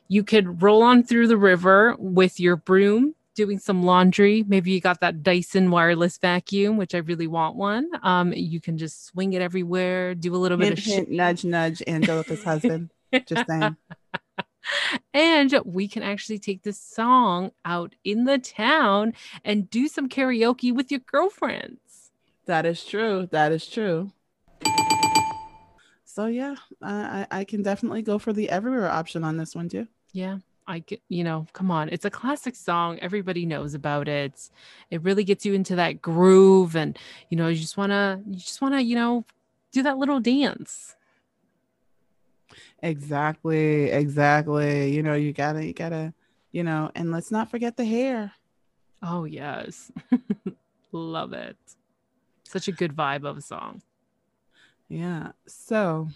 You 0.08 0.24
could 0.24 0.62
roll 0.62 0.82
on 0.82 1.04
through 1.04 1.28
the 1.28 1.36
river 1.36 1.94
with 1.98 2.40
your 2.40 2.56
broom 2.56 3.14
doing 3.38 3.58
some 3.60 3.84
laundry. 3.84 4.44
Maybe 4.48 4.72
you 4.72 4.80
got 4.80 5.00
that 5.00 5.22
Dyson 5.22 5.70
wireless 5.70 6.18
vacuum, 6.18 6.76
which 6.76 6.92
I 6.92 6.98
really 6.98 7.28
want 7.28 7.54
one. 7.54 7.88
Um, 8.02 8.32
you 8.32 8.60
can 8.60 8.78
just 8.78 9.06
swing 9.06 9.32
it 9.32 9.40
everywhere, 9.40 10.16
do 10.16 10.34
a 10.34 10.36
little 10.36 10.58
bit 10.58 10.76
Hint, 10.76 10.78
of 10.78 10.84
hint, 10.84 11.10
nudge, 11.10 11.44
nudge, 11.44 11.80
Angelica's 11.86 12.42
husband. 12.42 12.90
Just 13.26 13.46
saying. 13.48 13.76
and 15.14 15.60
we 15.64 15.86
can 15.86 16.02
actually 16.02 16.40
take 16.40 16.62
this 16.62 16.80
song 16.80 17.52
out 17.64 17.94
in 18.02 18.24
the 18.24 18.38
town 18.38 19.12
and 19.44 19.70
do 19.70 19.86
some 19.86 20.08
karaoke 20.08 20.74
with 20.74 20.90
your 20.90 21.00
girlfriends. 21.00 22.10
That 22.46 22.66
is 22.66 22.84
true. 22.84 23.28
That 23.30 23.52
is 23.52 23.66
true. 23.68 24.10
So 26.04 26.26
yeah, 26.26 26.56
I 26.82 27.26
I 27.30 27.44
can 27.44 27.62
definitely 27.62 28.02
go 28.02 28.18
for 28.18 28.32
the 28.32 28.50
everywhere 28.50 28.90
option 28.90 29.22
on 29.22 29.36
this 29.36 29.54
one 29.54 29.68
too. 29.68 29.86
Yeah, 30.12 30.38
I 30.66 30.80
get, 30.80 31.00
you 31.08 31.24
know, 31.24 31.46
come 31.52 31.70
on. 31.70 31.88
It's 31.90 32.04
a 32.04 32.10
classic 32.10 32.56
song. 32.56 32.98
Everybody 33.00 33.46
knows 33.46 33.74
about 33.74 34.08
it. 34.08 34.50
It 34.90 35.02
really 35.02 35.24
gets 35.24 35.44
you 35.44 35.54
into 35.54 35.76
that 35.76 36.00
groove 36.02 36.76
and, 36.76 36.98
you 37.30 37.36
know, 37.36 37.48
you 37.48 37.56
just 37.56 37.76
want 37.76 37.92
to 37.92 38.20
you 38.26 38.36
just 38.36 38.60
want 38.60 38.74
to, 38.74 38.82
you 38.82 38.94
know, 38.96 39.24
do 39.72 39.82
that 39.82 39.98
little 39.98 40.20
dance. 40.20 40.96
Exactly, 42.82 43.90
exactly. 43.90 44.94
You 44.94 45.02
know, 45.02 45.14
you 45.14 45.32
gotta, 45.32 45.64
you 45.64 45.72
gotta, 45.72 46.14
you 46.52 46.62
know, 46.62 46.90
and 46.94 47.10
let's 47.10 47.30
not 47.30 47.50
forget 47.50 47.76
the 47.76 47.84
hair. 47.84 48.32
Oh, 49.02 49.24
yes. 49.24 49.92
Love 50.92 51.32
it. 51.32 51.56
Such 52.44 52.68
a 52.68 52.72
good 52.72 52.96
vibe 52.96 53.24
of 53.24 53.36
a 53.36 53.42
song. 53.42 53.82
Yeah. 54.88 55.32
So, 55.46 56.08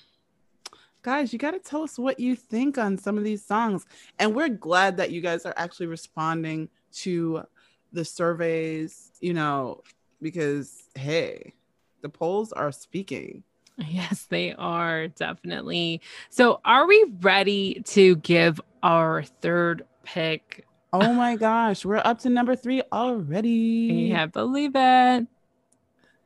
guys, 1.02 1.32
you 1.32 1.38
gotta 1.38 1.59
tell 1.59 1.82
us 1.82 1.99
what 1.99 2.18
you 2.18 2.35
think 2.37 2.78
on 2.78 2.97
some 2.97 3.18
of 3.18 3.25
these 3.25 3.44
songs, 3.44 3.87
and 4.18 4.35
we're 4.35 4.49
glad 4.49 4.97
that 4.97 5.11
you 5.11 5.21
guys 5.21 5.44
are 5.44 5.54
actually 5.56 5.87
responding 5.87 6.68
to 6.92 7.44
the 7.92 8.04
surveys. 8.04 9.12
You 9.21 9.35
know, 9.35 9.82
because 10.21 10.85
hey, 10.94 11.54
the 12.00 12.09
polls 12.09 12.52
are 12.52 12.73
speaking. 12.73 13.42
Yes, 13.78 14.26
they 14.28 14.52
are 14.54 15.09
definitely. 15.09 16.00
So, 16.30 16.61
are 16.64 16.87
we 16.87 17.04
ready 17.21 17.82
to 17.87 18.16
give 18.16 18.61
our 18.82 19.23
third 19.23 19.87
pick? 20.04 20.66
Oh 20.92 21.12
my 21.14 21.37
gosh, 21.37 21.85
we're 21.85 22.02
up 22.04 22.18
to 22.21 22.28
number 22.28 22.54
three 22.54 22.82
already. 22.92 24.09
Yeah, 24.11 24.26
believe 24.26 24.73
it. 24.75 25.26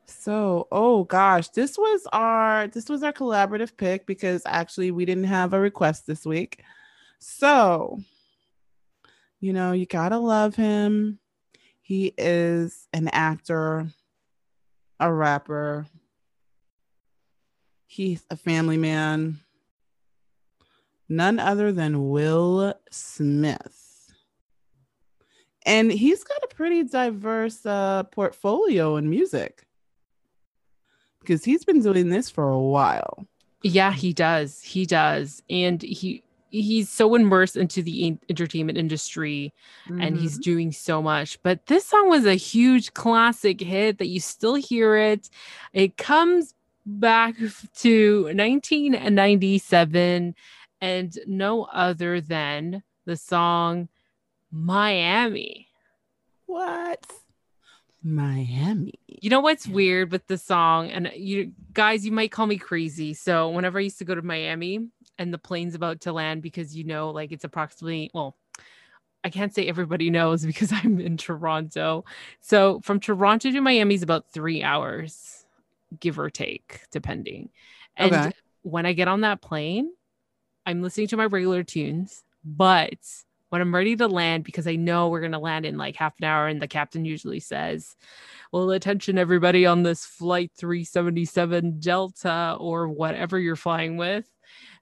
So, 0.09 0.69
oh 0.71 1.05
gosh, 1.05 1.49
this 1.49 1.77
was 1.77 2.07
our 2.13 2.69
this 2.69 2.89
was 2.89 3.03
our 3.03 3.13
collaborative 3.13 3.77
pick 3.77 4.07
because 4.07 4.43
actually 4.47 4.91
we 4.91 5.05
didn't 5.05 5.25
have 5.25 5.53
a 5.53 5.61
request 5.61 6.07
this 6.07 6.25
week. 6.25 6.63
So, 7.19 7.99
you 9.41 9.53
know, 9.53 9.73
you 9.73 9.87
got 9.87 10.11
to 10.11 10.19
love 10.19 10.55
him. 10.55 11.19
He 11.81 12.15
is 12.17 12.89
an 12.93 13.09
actor, 13.09 13.89
a 15.01 15.13
rapper. 15.13 15.87
He's 17.87 18.25
a 18.31 18.37
family 18.37 18.77
man. 18.77 19.41
None 21.09 21.39
other 21.39 21.73
than 21.73 22.11
Will 22.11 22.75
Smith. 22.91 24.13
And 25.65 25.91
he's 25.91 26.23
got 26.23 26.45
a 26.45 26.55
pretty 26.55 26.85
diverse 26.85 27.65
uh, 27.67 28.05
portfolio 28.05 28.97
in 28.97 29.11
music 29.11 29.67
because 31.26 31.45
he's 31.45 31.64
been 31.64 31.83
doing 31.83 32.09
this 32.09 32.30
for 32.30 32.49
a 32.49 32.59
while. 32.59 33.26
Yeah, 33.62 33.92
he 33.92 34.12
does. 34.12 34.62
He 34.62 34.87
does. 34.87 35.42
And 35.50 35.83
he 35.83 36.23
he's 36.50 36.88
so 36.88 37.16
immersed 37.16 37.56
into 37.56 37.83
the 37.83 38.06
en- 38.06 38.21
entertainment 38.30 38.78
industry 38.78 39.52
and 39.88 40.16
he's 40.16 40.35
mm-hmm. 40.35 40.42
doing 40.42 40.73
so 40.73 41.02
much. 41.02 41.42
But 41.42 41.66
this 41.66 41.87
song 41.87 42.09
was 42.09 42.25
a 42.25 42.35
huge 42.35 42.95
classic 42.95 43.61
hit 43.61 43.99
that 43.99 44.06
you 44.06 44.21
still 44.21 44.54
hear 44.54 44.97
it. 44.97 45.28
It 45.73 45.97
comes 45.97 46.54
back 46.87 47.35
to 47.78 48.25
1997 48.25 50.35
and 50.80 51.18
no 51.26 51.64
other 51.64 52.21
than 52.21 52.85
the 53.04 53.16
song 53.16 53.88
Miami. 54.50 55.68
what? 56.47 57.04
Miami. 58.07 58.95
You 59.09 59.31
know 59.31 59.41
what's 59.41 59.67
weird 59.67 60.13
with 60.13 60.27
the 60.29 60.39
song, 60.39 60.91
and 60.91 61.11
you 61.15 61.53
guys, 61.73 62.07
you 62.07 62.13
might 62.13 62.31
call 62.31 62.47
me 62.47 62.57
crazy. 62.57 63.15
So 63.15 63.49
whenever 63.51 63.79
I 63.79 63.83
used 63.83 63.99
to 63.99 64.05
go 64.05 64.15
to 64.15 64.23
Miami 64.23 64.89
and 65.19 65.35
the 65.35 65.39
plane's 65.39 65.75
about 65.75 66.03
to 66.03 66.13
land, 66.13 66.43
because 66.43 66.77
you 66.77 66.85
know, 66.85 67.11
like 67.11 67.33
it's 67.33 67.45
approximately 67.45 68.11
well, 68.15 68.37
I 69.25 69.31
can't 69.31 69.53
say 69.55 69.67
everybody 69.67 70.09
knows 70.09 70.47
because 70.47 70.73
I'm 70.73 71.01
in 71.01 71.17
Toronto. 71.17 72.05
So 72.41 72.81
from 72.83 73.01
Toronto 73.01 73.51
to 73.51 73.61
Miami 73.61 73.97
is 73.97 74.03
about 74.03 74.31
three 74.31 74.63
hours, 74.63 75.45
give 75.99 76.19
or 76.19 76.31
take, 76.31 76.83
depending. 76.93 77.51
And 77.97 78.13
Okay. 78.15 78.33
when 78.63 78.87
I 78.87 78.93
get 78.93 79.09
on 79.09 79.23
that 79.23 79.43
plane, 79.43 79.91
I'm 80.65 80.83
listening 80.83 81.09
to 81.09 81.17
my 81.17 81.27
regular 81.27 81.65
tunes, 81.65 82.25
but 82.45 82.99
when 83.49 83.61
I'm 83.61 83.75
ready 83.75 83.97
to 83.97 84.09
land, 84.09 84.45
because 84.45 84.67
I 84.67 84.76
know 84.76 85.09
we're 85.09 85.21
going 85.21 85.33
to 85.33 85.38
land 85.38 85.67
in 85.67 85.76
like 85.76 85.97
half 85.97 86.15
an 86.19 86.25
hour, 86.25 86.49
and 86.49 86.61
the 86.61 86.69
captain 86.69 87.05
usually 87.05 87.41
says, 87.41 87.97
Well, 88.53 88.71
attention, 88.71 89.19
everybody 89.19 89.67
on 89.67 89.83
this 89.83 90.05
flight 90.05 90.53
377 90.59 91.81
Delta 91.81 92.57
or 92.59 92.88
whatever 92.88 93.38
you're 93.38 93.57
flying 93.57 93.97
with. 93.97 94.29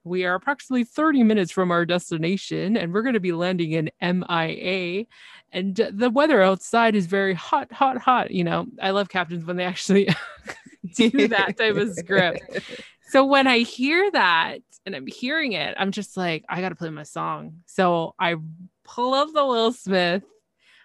We 0.03 0.23
are 0.25 0.35
approximately 0.35 0.83
30 0.83 1.23
minutes 1.23 1.51
from 1.51 1.71
our 1.71 1.83
destination, 1.83 2.77
and 2.77 2.93
we're 2.93 3.01
going 3.01 3.15
to 3.15 3.19
be 3.19 3.31
landing 3.31 3.71
in 3.71 3.89
MIA. 4.01 5.05
And 5.51 5.75
the 5.75 6.11
weather 6.11 6.43
outside 6.43 6.95
is 6.95 7.07
very 7.07 7.33
hot, 7.33 7.71
hot, 7.71 7.97
hot. 7.97 8.29
You 8.29 8.43
know, 8.43 8.67
I 8.79 8.91
love 8.91 9.09
captains 9.09 9.45
when 9.45 9.57
they 9.57 9.63
actually 9.63 10.07
do 10.95 11.27
that 11.29 11.57
type 11.57 11.75
of 11.75 11.93
script. 11.95 12.59
So 13.15 13.23
when 13.23 13.47
I 13.47 13.59
hear 13.59 14.11
that, 14.11 14.59
and 14.85 14.93
I'm 14.93 15.07
hearing 15.07 15.53
it, 15.53 15.73
I'm 15.79 15.91
just 15.91 16.17
like, 16.17 16.43
I 16.49 16.59
gotta 16.59 16.75
play 16.75 16.89
my 16.89 17.03
song. 17.03 17.61
So 17.65 18.13
I 18.19 18.35
pull 18.83 19.13
up 19.13 19.29
the 19.33 19.45
Will 19.45 19.71
Smith, 19.71 20.23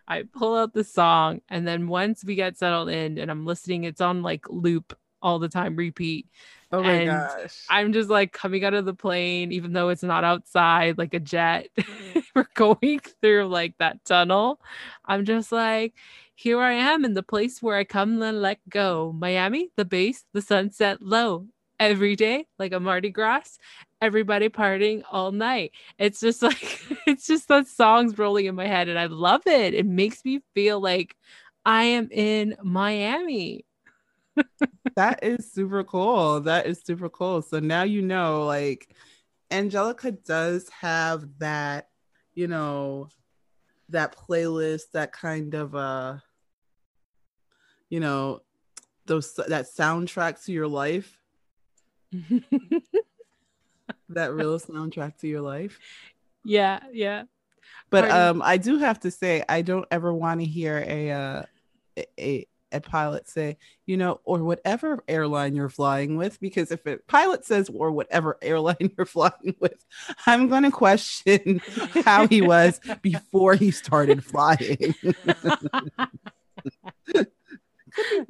I 0.06 0.22
pull 0.32 0.56
out 0.56 0.72
the 0.72 0.84
song, 0.84 1.40
and 1.48 1.66
then 1.66 1.88
once 1.88 2.24
we 2.24 2.36
get 2.36 2.56
settled 2.56 2.88
in 2.88 3.18
and 3.18 3.32
I'm 3.32 3.46
listening, 3.46 3.82
it's 3.82 4.00
on 4.00 4.22
like 4.22 4.48
loop 4.48 4.96
all 5.20 5.40
the 5.40 5.48
time, 5.48 5.74
repeat. 5.74 6.28
Oh 6.70 6.84
my 6.84 6.98
And 7.00 7.10
gosh. 7.10 7.66
I'm 7.68 7.92
just 7.92 8.10
like 8.10 8.32
coming 8.32 8.64
out 8.64 8.74
of 8.74 8.84
the 8.84 8.94
plane, 8.94 9.50
even 9.50 9.72
though 9.72 9.88
it's 9.88 10.04
not 10.04 10.22
outside 10.22 10.98
like 10.98 11.14
a 11.14 11.18
jet. 11.18 11.66
We're 12.36 12.46
going 12.54 13.00
through 13.20 13.48
like 13.48 13.76
that 13.78 14.04
tunnel. 14.04 14.60
I'm 15.04 15.24
just 15.24 15.50
like, 15.50 15.94
here 16.36 16.60
I 16.60 16.74
am 16.74 17.04
in 17.04 17.14
the 17.14 17.24
place 17.24 17.60
where 17.60 17.76
I 17.76 17.82
come 17.82 18.22
and 18.22 18.40
let 18.40 18.60
go. 18.68 19.12
Miami, 19.18 19.72
the 19.74 19.84
base, 19.84 20.26
the 20.32 20.40
sunset 20.40 21.02
low. 21.02 21.48
Every 21.80 22.14
day, 22.14 22.46
like 22.58 22.72
a 22.72 22.78
Mardi 22.78 23.10
Gras, 23.10 23.58
everybody 24.00 24.48
partying 24.48 25.02
all 25.10 25.32
night. 25.32 25.72
It's 25.98 26.20
just 26.20 26.42
like, 26.50 26.80
it's 27.06 27.26
just 27.26 27.48
that 27.48 27.66
song's 27.66 28.18
rolling 28.18 28.46
in 28.46 28.54
my 28.54 28.66
head 28.66 28.88
and 28.88 28.98
I 28.98 29.06
love 29.06 29.42
it. 29.46 29.74
It 29.74 29.86
makes 29.86 30.24
me 30.24 30.40
feel 30.54 30.78
like 30.78 31.16
I 31.64 31.84
am 31.84 32.08
in 32.12 32.54
Miami. 32.62 33.64
that 34.96 35.24
is 35.24 35.50
super 35.52 35.82
cool. 35.82 36.40
That 36.40 36.66
is 36.66 36.82
super 36.84 37.08
cool. 37.08 37.42
So 37.42 37.58
now 37.58 37.82
you 37.82 38.02
know, 38.02 38.44
like, 38.44 38.94
Angelica 39.50 40.12
does 40.12 40.68
have 40.68 41.26
that, 41.38 41.88
you 42.34 42.46
know, 42.46 43.08
that 43.88 44.14
playlist, 44.16 44.92
that 44.92 45.12
kind 45.12 45.54
of, 45.54 45.74
uh, 45.74 46.18
you 47.88 47.98
know, 47.98 48.40
those 49.06 49.34
that 49.34 49.66
soundtrack 49.66 50.44
to 50.44 50.52
your 50.52 50.68
life, 50.68 51.19
that 54.08 54.32
real 54.32 54.58
soundtrack 54.58 55.18
to 55.18 55.28
your 55.28 55.40
life. 55.40 55.78
yeah, 56.44 56.80
yeah. 56.92 57.24
But 57.90 58.08
Pardon? 58.08 58.36
um, 58.36 58.42
I 58.44 58.56
do 58.56 58.78
have 58.78 59.00
to 59.00 59.10
say, 59.10 59.44
I 59.48 59.62
don't 59.62 59.86
ever 59.90 60.12
want 60.12 60.40
to 60.40 60.46
hear 60.46 60.78
a 60.86 61.10
uh, 61.10 61.42
a- 61.96 62.06
a 62.18 62.46
a 62.72 62.80
pilot 62.80 63.28
say, 63.28 63.56
you 63.86 63.96
know, 63.96 64.20
or 64.24 64.44
whatever 64.44 65.02
airline 65.08 65.56
you're 65.56 65.68
flying 65.68 66.16
with, 66.16 66.40
because 66.40 66.70
if 66.70 66.86
a 66.86 66.98
pilot 67.08 67.44
says 67.44 67.68
or 67.68 67.90
whatever 67.90 68.38
airline 68.42 68.76
you're 68.96 69.06
flying 69.06 69.56
with, 69.58 69.84
I'm 70.26 70.48
going 70.48 70.62
to 70.62 70.70
question 70.70 71.60
how 72.04 72.28
he 72.28 72.42
was 72.42 72.80
before 73.02 73.54
he 73.56 73.72
started 73.72 74.24
flying. 74.24 74.94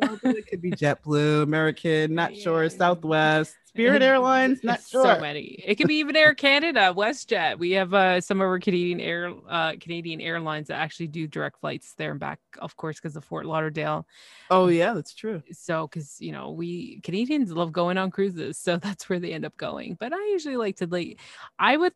Delta, 0.01 0.29
it 0.29 0.47
could 0.47 0.63
be 0.63 0.71
JetBlue, 0.71 1.43
American, 1.43 2.15
not 2.15 2.37
sure, 2.37 2.69
Southwest, 2.69 3.55
Spirit 3.67 4.03
Airlines, 4.03 4.65
not 4.65 4.81
sure. 4.83 5.05
So 5.05 5.21
many. 5.21 5.63
It 5.65 5.77
could 5.77 5.87
be 5.87 5.97
even 5.97 6.17
Air 6.17 6.35
Canada, 6.35 6.93
WestJet. 6.97 7.59
We 7.59 7.73
have 7.73 7.95
uh, 7.95 8.21
some 8.21 8.41
of 8.41 8.47
our 8.47 8.59
Canadian 8.59 9.01
air 9.01 9.33
uh, 9.49 9.75
Canadian 9.81 10.21
airlines 10.21 10.69
that 10.69 10.79
actually 10.81 11.07
do 11.07 11.27
direct 11.29 11.61
flights 11.61 11.95
there 11.97 12.11
and 12.11 12.19
back, 12.19 12.41
of 12.59 12.77
course, 12.77 12.97
because 12.97 13.17
of 13.17 13.25
Fort 13.25 13.47
Lauderdale. 13.47 14.07
Oh 14.51 14.69
yeah, 14.69 14.93
that's 14.93 15.15
true. 15.15 15.43
So, 15.53 15.87
because 15.87 16.21
you 16.21 16.33
know, 16.33 16.51
we 16.51 17.01
Canadians 17.03 17.53
love 17.53 17.73
going 17.73 17.97
on 17.97 18.11
cruises, 18.11 18.59
so 18.59 18.77
that's 18.83 19.09
where 19.09 19.21
they 19.21 19.33
end 19.33 19.45
up 19.45 19.57
going. 19.57 19.97
But 19.99 20.13
I 20.13 20.31
usually 20.33 20.57
like 20.57 20.77
to 20.77 20.87
like, 20.87 21.21
I 21.59 21.77
would 21.77 21.93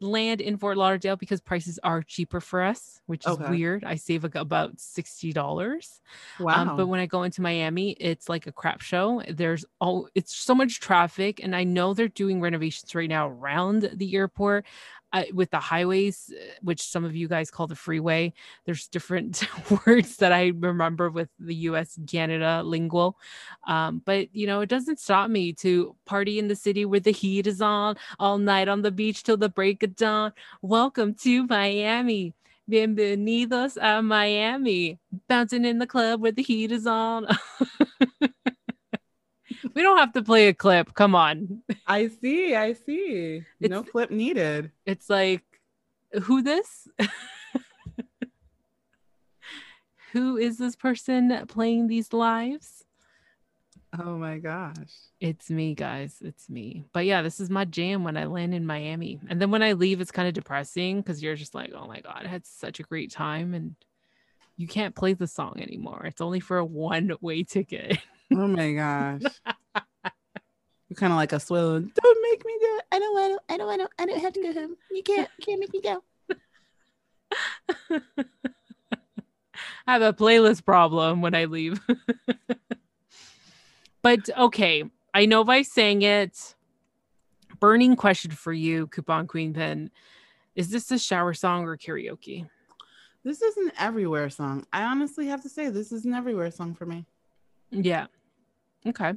land 0.00 0.40
in 0.40 0.56
Fort 0.58 0.76
Lauderdale 0.76 1.16
because 1.16 1.40
prices 1.40 1.78
are 1.82 2.02
cheaper 2.02 2.40
for 2.40 2.62
us, 2.62 3.00
which 3.06 3.26
is 3.26 3.38
Okay. 3.38 3.44
weird. 3.48 3.84
I 3.84 3.94
save 3.96 4.22
like 4.24 4.34
about 4.34 4.78
sixty 4.80 5.32
dollars. 5.32 6.00
Wow. 6.38 6.54
Um, 6.54 6.72
but 6.74 6.88
when 6.88 7.00
I 7.00 7.06
go 7.06 7.22
into 7.22 7.42
Miami, 7.42 7.92
it's 7.92 8.28
like 8.28 8.46
a 8.46 8.52
crap 8.52 8.80
show. 8.80 9.22
There's 9.28 9.64
all 9.80 10.08
it's 10.14 10.34
so 10.34 10.54
much 10.54 10.80
traffic, 10.80 11.40
and 11.42 11.54
I 11.56 11.64
know 11.64 11.94
they're 11.94 12.08
doing 12.08 12.40
renovations 12.40 12.94
right 12.94 13.08
now 13.08 13.28
around 13.28 13.90
the 13.94 14.14
airport. 14.16 14.66
With 15.32 15.50
the 15.50 15.60
highways, 15.60 16.32
uh, 16.34 16.54
which 16.62 16.82
some 16.82 17.04
of 17.04 17.14
you 17.14 17.28
guys 17.28 17.50
call 17.50 17.66
the 17.66 17.76
freeway, 17.76 18.32
there's 18.64 18.88
different 18.88 19.46
words 19.86 20.16
that 20.16 20.32
I 20.32 20.52
remember 20.58 21.10
with 21.10 21.28
the 21.38 21.54
U.S. 21.66 21.98
Canada 22.06 22.62
lingual. 22.64 23.16
Um, 23.66 24.02
but 24.04 24.34
you 24.34 24.46
know, 24.46 24.60
it 24.60 24.68
doesn't 24.68 24.98
stop 24.98 25.30
me 25.30 25.52
to 25.54 25.94
party 26.04 26.38
in 26.38 26.48
the 26.48 26.56
city 26.56 26.84
where 26.84 27.00
the 27.00 27.12
heat 27.12 27.46
is 27.46 27.60
on 27.60 27.96
all 28.18 28.38
night 28.38 28.68
on 28.68 28.82
the 28.82 28.90
beach 28.90 29.22
till 29.22 29.36
the 29.36 29.48
break 29.48 29.82
of 29.82 29.96
dawn. 29.96 30.32
Welcome 30.62 31.14
to 31.22 31.46
Miami. 31.46 32.34
Bienvenidos 32.70 33.76
a 33.80 34.02
Miami. 34.02 34.98
Bouncing 35.28 35.64
in 35.64 35.78
the 35.78 35.86
club 35.86 36.20
where 36.22 36.32
the 36.32 36.42
heat 36.42 36.72
is 36.72 36.86
on. 36.86 37.26
we 39.74 39.82
don't 39.82 39.98
have 39.98 40.12
to 40.14 40.22
play 40.22 40.48
a 40.48 40.54
clip. 40.54 40.94
Come 40.94 41.14
on. 41.14 41.62
I 41.86 42.08
see, 42.08 42.54
I 42.54 42.72
see. 42.72 43.44
no 43.60 43.82
clip 43.82 44.10
needed. 44.10 44.70
It's 44.86 45.10
like, 45.10 45.42
who 46.22 46.42
this? 46.42 46.88
who 50.12 50.36
is 50.36 50.58
this 50.58 50.76
person 50.76 51.44
playing 51.46 51.88
these 51.88 52.12
lives? 52.12 52.84
Oh 53.98 54.16
my 54.16 54.38
gosh. 54.38 54.74
It's 55.20 55.50
me, 55.50 55.74
guys. 55.74 56.16
It's 56.20 56.50
me. 56.50 56.84
But 56.92 57.04
yeah, 57.04 57.22
this 57.22 57.38
is 57.38 57.48
my 57.48 57.64
jam 57.64 58.02
when 58.02 58.16
I 58.16 58.24
land 58.26 58.52
in 58.54 58.66
Miami. 58.66 59.20
And 59.28 59.40
then 59.40 59.50
when 59.50 59.62
I 59.62 59.74
leave, 59.74 60.00
it's 60.00 60.10
kind 60.10 60.26
of 60.26 60.34
depressing 60.34 61.00
because 61.00 61.22
you're 61.22 61.36
just 61.36 61.54
like, 61.54 61.72
oh 61.74 61.86
my 61.86 62.00
God, 62.00 62.22
I 62.24 62.28
had 62.28 62.44
such 62.44 62.80
a 62.80 62.84
great 62.84 63.12
time. 63.12 63.54
And 63.54 63.76
you 64.56 64.66
can't 64.66 64.96
play 64.96 65.12
the 65.12 65.28
song 65.28 65.60
anymore. 65.60 66.06
It's 66.06 66.20
only 66.20 66.40
for 66.40 66.58
a 66.58 66.64
one 66.64 67.12
way 67.20 67.44
ticket. 67.44 67.98
Oh 68.36 68.48
my 68.48 68.72
gosh. 68.72 69.22
You're 70.88 70.96
kind 70.96 71.12
of 71.12 71.16
like 71.16 71.32
a 71.32 71.40
swallow. 71.40 71.80
Don't 71.80 72.22
make 72.22 72.44
me 72.44 72.58
go. 72.60 72.78
I 72.92 72.98
don't 72.98 73.14
want 73.14 73.40
to. 73.48 73.54
I 73.54 73.56
don't 73.56 73.66
want 73.66 73.80
to. 73.82 73.88
I 74.02 74.06
don't 74.06 74.20
have 74.20 74.32
to 74.32 74.42
go 74.42 74.52
home. 74.52 74.76
You 74.90 75.02
can't. 75.02 75.28
You 75.38 75.44
can't 75.44 75.60
make 75.60 75.72
me 75.72 75.80
go. 75.80 76.02
I 79.86 79.92
have 79.92 80.02
a 80.02 80.12
playlist 80.12 80.64
problem 80.64 81.20
when 81.20 81.34
I 81.34 81.44
leave. 81.44 81.80
but 84.02 84.28
okay, 84.36 84.84
I 85.12 85.26
know 85.26 85.44
by 85.44 85.62
saying 85.62 86.02
it. 86.02 86.54
Burning 87.60 87.96
question 87.96 88.32
for 88.32 88.52
you, 88.52 88.88
Coupon 88.88 89.26
Queen 89.26 89.54
Pin. 89.54 89.90
Is 90.54 90.70
this 90.70 90.90
a 90.90 90.98
shower 90.98 91.34
song 91.34 91.64
or 91.64 91.76
karaoke? 91.76 92.46
This 93.24 93.40
is 93.40 93.56
an 93.56 93.72
everywhere 93.78 94.28
song. 94.28 94.66
I 94.72 94.82
honestly 94.82 95.26
have 95.28 95.42
to 95.42 95.48
say 95.48 95.70
this 95.70 95.92
is 95.92 96.04
an 96.04 96.12
everywhere 96.12 96.50
song 96.50 96.74
for 96.74 96.84
me. 96.84 97.06
Yeah. 97.70 98.06
Okay. 98.86 99.14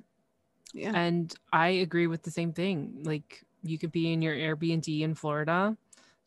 Yeah. 0.73 0.91
And 0.95 1.33
I 1.53 1.67
agree 1.69 2.07
with 2.07 2.23
the 2.23 2.31
same 2.31 2.53
thing. 2.53 3.01
Like 3.03 3.43
you 3.63 3.77
could 3.77 3.91
be 3.91 4.11
in 4.13 4.21
your 4.21 4.35
Airbnb 4.35 5.01
in 5.01 5.15
Florida, 5.15 5.75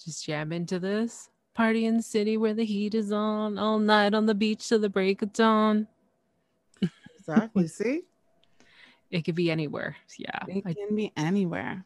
just 0.03 0.25
jam 0.25 0.53
into 0.53 0.79
this 0.79 1.31
party 1.55 1.85
in 1.87 1.97
the 1.99 2.03
city 2.03 2.37
where 2.37 2.55
the 2.55 2.65
heat 2.65 2.95
is 2.95 3.13
on 3.13 3.59
all 3.59 3.79
night 3.79 4.15
on 4.15 4.27
the 4.27 4.35
beach 4.35 4.69
till 4.69 4.79
the 4.79 4.89
break 4.89 5.21
of 5.23 5.33
dawn. 5.33 5.87
Exactly. 7.19 7.67
See, 7.79 8.03
It 9.11 9.23
could 9.25 9.35
be 9.35 9.51
anywhere. 9.51 9.97
Yeah. 10.19 10.39
it 10.49 10.63
I- 10.67 10.75
can 10.75 10.95
be 10.97 11.13
anywhere. 11.17 11.85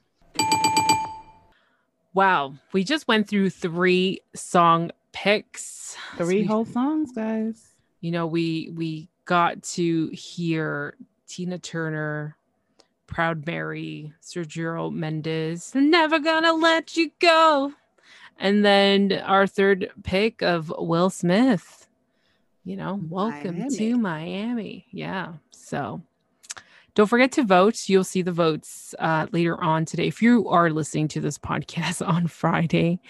wow. 2.15 2.55
We 2.73 2.85
just 2.85 3.09
went 3.09 3.29
through 3.29 3.51
three 3.51 4.21
song 4.35 4.91
picks. 5.13 5.97
So 6.19 6.25
Three 6.25 6.43
we- 6.43 6.45
whole 6.47 6.65
songs, 6.65 7.13
guys. 7.13 7.75
you 8.01 8.11
know, 8.11 8.27
we 8.27 8.71
we 8.75 9.09
got 9.25 9.63
to 9.63 10.09
hear 10.09 10.97
Tina 11.27 11.59
Turner, 11.59 12.37
Proud 13.07 13.47
Mary, 13.47 14.13
Sergio 14.23 14.93
Mendes, 14.93 15.75
Never 15.75 16.19
Gonna 16.19 16.53
Let 16.53 16.97
You 16.97 17.11
Go. 17.21 17.73
And 18.39 18.65
then 18.65 19.13
our 19.13 19.47
third 19.47 19.91
pick 20.03 20.43
of 20.43 20.73
Will 20.77 21.11
Smith. 21.11 21.87
You 22.65 22.77
know, 22.77 23.01
welcome 23.09 23.69
to 23.69 23.99
Miami. 23.99 24.87
Yeah. 24.91 25.35
So 25.51 26.01
don't 26.95 27.09
forget 27.09 27.33
to 27.33 27.43
vote. 27.43 27.89
You'll 27.89 28.05
see 28.05 28.23
the 28.23 28.33
votes 28.33 28.95
uh, 28.99 29.27
later 29.33 29.61
on 29.63 29.85
today. 29.85 30.07
If 30.07 30.23
you 30.23 30.49
are 30.49 30.71
listening 30.71 31.09
to 31.09 31.21
this 31.21 31.39
podcast 31.51 32.07
on 32.07 32.27
Friday, 32.29 33.01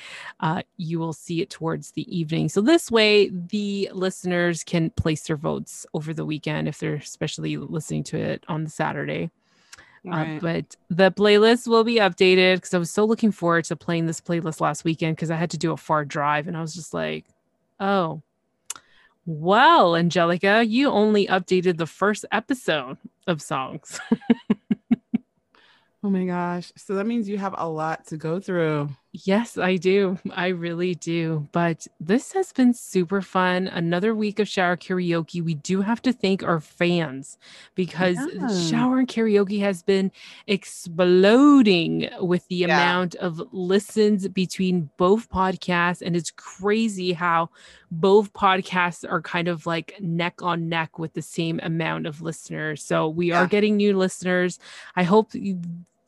uh, 0.41 0.63
you 0.77 0.99
will 0.99 1.13
see 1.13 1.43
it 1.43 1.51
towards 1.51 1.93
the 1.93 2.17
evening. 2.17 2.49
So 2.49 2.61
this 2.61 2.91
way, 2.91 3.29
the 3.29 3.91
listeners 3.93 4.65
can 4.65 4.91
place 4.91 5.23
their 5.27 5.37
votes 5.37 5.87
over 5.93 6.15
the 6.15 6.25
weekend 6.25 6.69
if 6.69 6.79
they're 6.79 6.95
especially 6.95 7.57
listening 7.57 8.05
to 8.05 8.19
it 8.19 8.45
on 8.49 8.65
the 8.65 8.71
Saturday. 8.71 9.31
Uh, 10.11 10.39
but 10.39 10.77
the 10.91 11.11
playlist 11.11 11.67
will 11.67 11.85
be 11.85 11.97
updated 11.97 12.57
because 12.57 12.75
I 12.75 12.79
was 12.79 12.91
so 12.91 13.07
looking 13.07 13.33
forward 13.33 13.65
to 13.67 13.77
playing 13.77 14.05
this 14.05 14.21
playlist 14.21 14.61
last 14.61 14.85
weekend 14.85 15.17
because 15.17 15.31
I 15.31 15.37
had 15.37 15.51
to 15.53 15.59
do 15.59 15.73
a 15.73 15.79
far 15.79 16.05
drive 16.05 16.47
and 16.47 16.57
I 16.57 16.61
was 16.61 16.75
just 16.75 16.93
like, 16.93 17.25
oh, 17.81 18.23
well, 19.27 19.97
Angelica, 19.97 20.65
you 20.65 20.91
only 20.91 21.27
updated 21.27 21.79
the 21.79 21.87
first 21.87 22.25
episode 22.31 22.99
of 23.27 23.41
songs. 23.41 23.99
oh 26.03 26.11
my 26.11 26.25
gosh. 26.25 26.73
So 26.77 26.95
that 26.95 27.07
means 27.07 27.29
you 27.29 27.39
have 27.39 27.55
a 27.57 27.69
lot 27.69 28.07
to 28.09 28.17
go 28.17 28.41
through. 28.41 28.91
Yes, 29.17 29.57
I 29.57 29.77
do. 29.77 30.19
I 30.33 30.49
really 30.49 30.97
do. 30.97 31.47
But 31.53 31.87
this 32.01 32.33
has 32.33 32.53
been 32.53 32.75
super 32.75 33.23
fun. 33.23 33.69
Another 33.69 34.13
week 34.13 34.41
of 34.41 34.49
shower 34.49 34.77
karaoke. 34.77 35.41
We 35.41 35.55
do 35.55 35.83
have 35.83 36.03
to 36.03 36.13
thank 36.13 36.43
our 36.43 36.59
fans 36.59 37.39
because 37.77 38.19
Yeah. 38.35 38.49
shower 38.69 38.99
and 38.99 39.07
karaoke 39.07 39.61
has 39.61 39.85
been 39.85 40.11
exploding 40.49 42.09
with 42.21 42.49
the 42.49 42.57
Yeah. 42.57 42.65
amount 42.67 43.15
of 43.15 43.41
listens 43.53 44.27
between 44.27 44.91
both 44.97 45.31
podcasts. 45.31 46.03
And 46.05 46.17
it's 46.17 46.33
crazy 46.33 47.13
how 47.13 47.51
both 47.93 48.33
podcasts 48.33 49.09
are 49.09 49.23
kind 49.23 49.47
of 49.47 49.65
like 49.65 49.95
neck 50.01 50.43
on 50.43 50.69
neck 50.69 50.99
with 50.99 51.13
the 51.15 51.23
same 51.23 51.61
amount 51.63 52.09
of 52.09 52.21
listeners. 52.21 52.83
So 52.83 53.09
we 53.09 53.31
are 53.31 53.47
getting 53.47 53.77
new 53.77 53.97
listeners. 53.97 54.59
I 54.97 55.05
hope 55.05 55.37
you- 55.37 55.61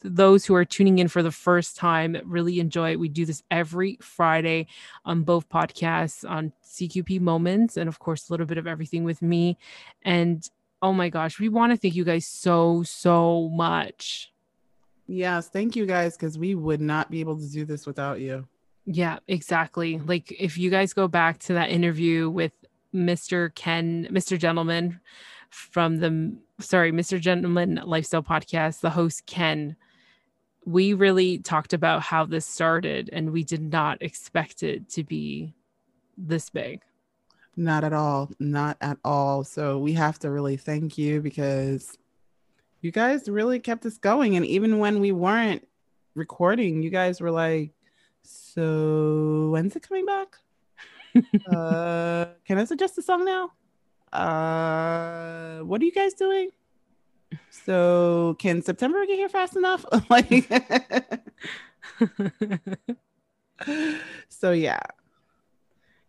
those 0.03 0.45
who 0.45 0.55
are 0.55 0.65
tuning 0.65 0.99
in 0.99 1.09
for 1.09 1.23
the 1.23 1.33
first 1.33 1.77
time 1.77 2.17
really 2.25 2.61
enjoy 2.61 2.93
it. 2.93 3.01
We 3.01 3.09
do 3.09 3.25
this 3.25 3.43
every 3.51 3.99
Friday 4.01 4.67
on 5.05 5.23
both 5.23 5.49
podcasts 5.49 6.29
on 6.29 6.53
CQP 6.65 7.21
Moments 7.21 7.77
and 7.77 7.89
of 7.89 7.99
course 7.99 8.29
a 8.29 8.33
little 8.33 8.47
bit 8.47 8.59
of 8.59 8.67
everything 8.67 9.05
with 9.05 9.23
me. 9.23 9.59
And 10.03 10.49
oh 10.83 10.93
my 10.93 11.09
gosh, 11.09 11.41
we 11.41 11.49
want 11.49 11.73
to 11.73 11.77
thank 11.77 11.95
you 11.95 12.05
guys 12.05 12.27
so 12.27 12.83
so 12.85 13.49
much. 13.49 14.33
Yes, 15.07 15.49
thank 15.49 15.77
you 15.77 15.87
guys 15.87 16.17
because 16.17 16.39
we 16.39 16.55
would 16.55 16.81
not 16.81 17.11
be 17.11 17.21
able 17.21 17.39
to 17.39 17.49
do 17.49 17.65
this 17.65 17.87
without 17.87 18.21
you. 18.21 18.47
Yeah, 18.87 19.19
exactly. 19.27 19.99
Like 19.99 20.33
if 20.39 20.59
you 20.59 20.71
guys 20.71 20.93
go 20.93 21.09
back 21.09 21.39
to 21.41 21.55
that 21.55 21.71
interview 21.71 22.29
with 22.31 22.53
Mr. 22.95 23.55
Ken, 23.55 24.09
Mr. 24.11 24.39
Gentleman 24.39 25.01
from 25.51 25.99
the 25.99 26.37
sorry, 26.61 26.93
Mr. 26.93 27.21
Gentleman 27.21 27.81
Lifestyle 27.85 28.23
Podcast, 28.23 28.81
the 28.81 28.91
host 28.91 29.27
Ken, 29.27 29.77
we 30.67 30.93
really 30.95 31.39
talked 31.39 31.73
about 31.73 32.03
how 32.03 32.25
this 32.25 32.45
started 32.45 33.09
and 33.13 33.33
we 33.33 33.45
did 33.45 33.73
not 33.73 34.03
expect 34.03 34.65
it 34.65 34.89
to 34.91 35.05
be 35.05 35.55
this 36.19 36.51
big. 36.51 36.83
Not 37.57 37.85
at 37.85 37.93
all. 37.93 38.31
Not 38.41 38.77
at 38.81 38.99
all. 39.05 39.45
So 39.45 39.79
we 39.79 39.93
have 39.93 40.19
to 40.19 40.31
really 40.31 40.57
thank 40.57 40.99
you 40.99 41.23
because 41.23 41.97
you 42.83 42.91
guys 42.91 43.29
really 43.29 43.61
kept 43.61 43.87
us 43.87 43.97
going. 43.97 44.37
And 44.37 44.45
even 44.45 44.79
when 44.79 45.01
we 45.01 45.13
weren't 45.13 45.67
recording, 46.17 46.83
you 46.83 46.91
guys 46.91 47.21
were 47.21 47.31
like, 47.31 47.71
So 48.25 49.51
when's 49.53 49.77
it 49.77 49.89
coming 49.89 50.05
back? 50.05 50.37
uh 51.51 52.27
can 52.45 52.59
I 52.59 52.65
suggest 52.65 52.99
a 52.99 53.03
song 53.03 53.25
now? 53.25 53.53
Uh 54.13 55.61
what 55.61 55.81
are 55.81 55.85
you 55.85 55.93
guys 55.93 56.13
doing? 56.15 56.51
So 57.51 58.37
can 58.39 58.63
September 58.63 59.05
get 59.07 59.17
here 59.17 59.29
fast 59.29 59.57
enough? 59.57 59.85
like 60.11 60.51
so 64.29 64.53
yeah. 64.53 64.81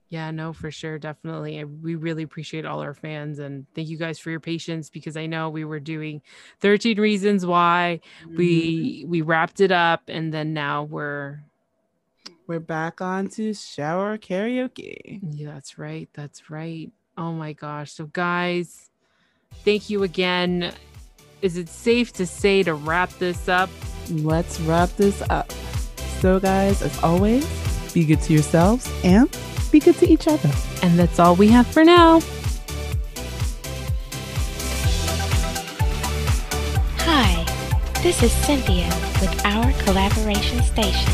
Yeah, 0.10 0.32
no, 0.32 0.54
for 0.54 0.72
sure. 0.72 0.98
Definitely. 1.00 1.62
We 1.66 1.96
really 1.96 2.24
appreciate 2.24 2.66
all 2.66 2.80
our 2.80 2.94
fans 2.94 3.40
and 3.40 3.66
thank 3.76 3.90
you 3.90 3.98
guys 3.98 4.18
for 4.20 4.32
your 4.32 4.40
patience 4.40 4.90
because 4.90 5.18
I 5.18 5.26
know 5.26 5.50
we 5.50 5.66
were 5.66 5.82
doing 5.82 6.22
13 6.62 6.98
reasons 7.00 7.46
why 7.46 8.00
Mm-hmm. 8.24 8.38
we 8.38 9.06
we 9.08 9.22
wrapped 9.22 9.60
it 9.60 9.72
up 9.72 10.04
and 10.08 10.34
then 10.34 10.54
now 10.54 10.84
we're 10.84 11.42
we're 12.48 12.62
back 12.62 13.02
on 13.02 13.28
to 13.32 13.54
shower 13.54 14.18
karaoke. 14.18 15.20
yeah, 15.32 15.52
that's 15.54 15.78
right. 15.78 16.08
That's 16.14 16.50
right. 16.50 16.90
Oh 17.18 17.34
my 17.34 17.52
gosh. 17.52 17.92
So 17.92 18.06
guys, 18.06 18.90
thank 19.66 19.90
you 19.90 20.04
again. 20.04 20.72
Is 21.42 21.56
it 21.56 21.70
safe 21.70 22.12
to 22.14 22.26
say 22.26 22.64
to 22.64 22.74
wrap 22.74 23.12
this 23.20 23.48
up? 23.48 23.70
Let's 24.10 24.60
wrap 24.62 24.90
this 24.98 25.22
up. 25.30 25.52
So, 26.20 26.40
guys, 26.40 26.82
as 26.82 27.04
always, 27.04 27.46
be 27.94 28.06
good 28.06 28.22
to 28.24 28.34
yourselves 28.34 28.92
and 29.04 29.30
be 29.72 29.80
good 29.80 29.96
to 29.98 30.08
each 30.10 30.28
other. 30.28 30.50
And 30.82 30.98
that's 30.98 31.20
all 31.20 31.36
we 31.36 31.48
have 31.50 31.68
for 31.68 31.84
now. 31.84 32.22
Hi, 37.06 37.46
this 38.02 38.24
is 38.24 38.32
Cynthia 38.32 38.88
with 39.22 39.46
our 39.46 39.72
collaboration 39.84 40.64
station. 40.64 41.14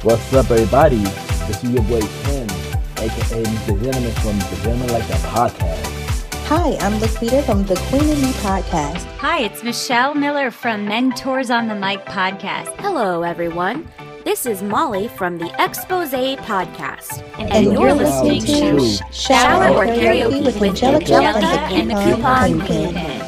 What's 0.00 0.32
up, 0.32 0.50
everybody? 0.50 0.96
This 0.96 1.62
is 1.62 1.70
your 1.70 1.82
boy 1.82 2.00
Ken, 2.22 2.48
aka 2.96 3.42
Mr. 3.42 3.82
Gentleman 3.82 4.12
from 4.12 4.38
the 4.38 4.60
Gentleman 4.62 4.88
Like 4.94 5.06
That 5.08 5.20
podcast. 5.34 5.97
Hi, 6.50 6.76
I'm 6.80 6.94
Laquita 6.94 7.44
from 7.44 7.64
the 7.66 7.74
Queen 7.90 8.08
and 8.08 8.22
Me 8.22 8.32
podcast. 8.32 9.04
Hi, 9.18 9.40
it's 9.40 9.62
Michelle 9.62 10.14
Miller 10.14 10.50
from 10.50 10.86
Mentors 10.86 11.50
on 11.50 11.68
the 11.68 11.74
Mic 11.74 12.06
podcast. 12.06 12.74
Hello, 12.80 13.22
everyone. 13.22 13.86
This 14.24 14.46
is 14.46 14.62
Molly 14.62 15.08
from 15.08 15.36
the 15.36 15.50
Expose 15.62 16.12
Podcast. 16.12 17.22
And, 17.38 17.52
And 17.52 17.64
you're, 17.66 17.88
you're 17.88 17.92
listening 17.92 18.40
listening 18.40 18.78
to 18.78 18.96
to 18.98 19.12
Shower 19.12 19.12
Shower 19.12 19.74
or 19.74 19.84
Karaoke 19.88 20.40
Karaoke 20.40 20.44
with 20.46 20.58
with 20.58 20.82
Angelica 20.82 21.14
Angelica 21.14 21.46
and 21.46 21.90
the 21.90 21.94
and 21.96 22.10
the 22.10 22.16
Coupon 22.16 22.50
Coupon 22.52 22.66
Kingpin. 22.66 22.94
Kingpin. 22.94 23.27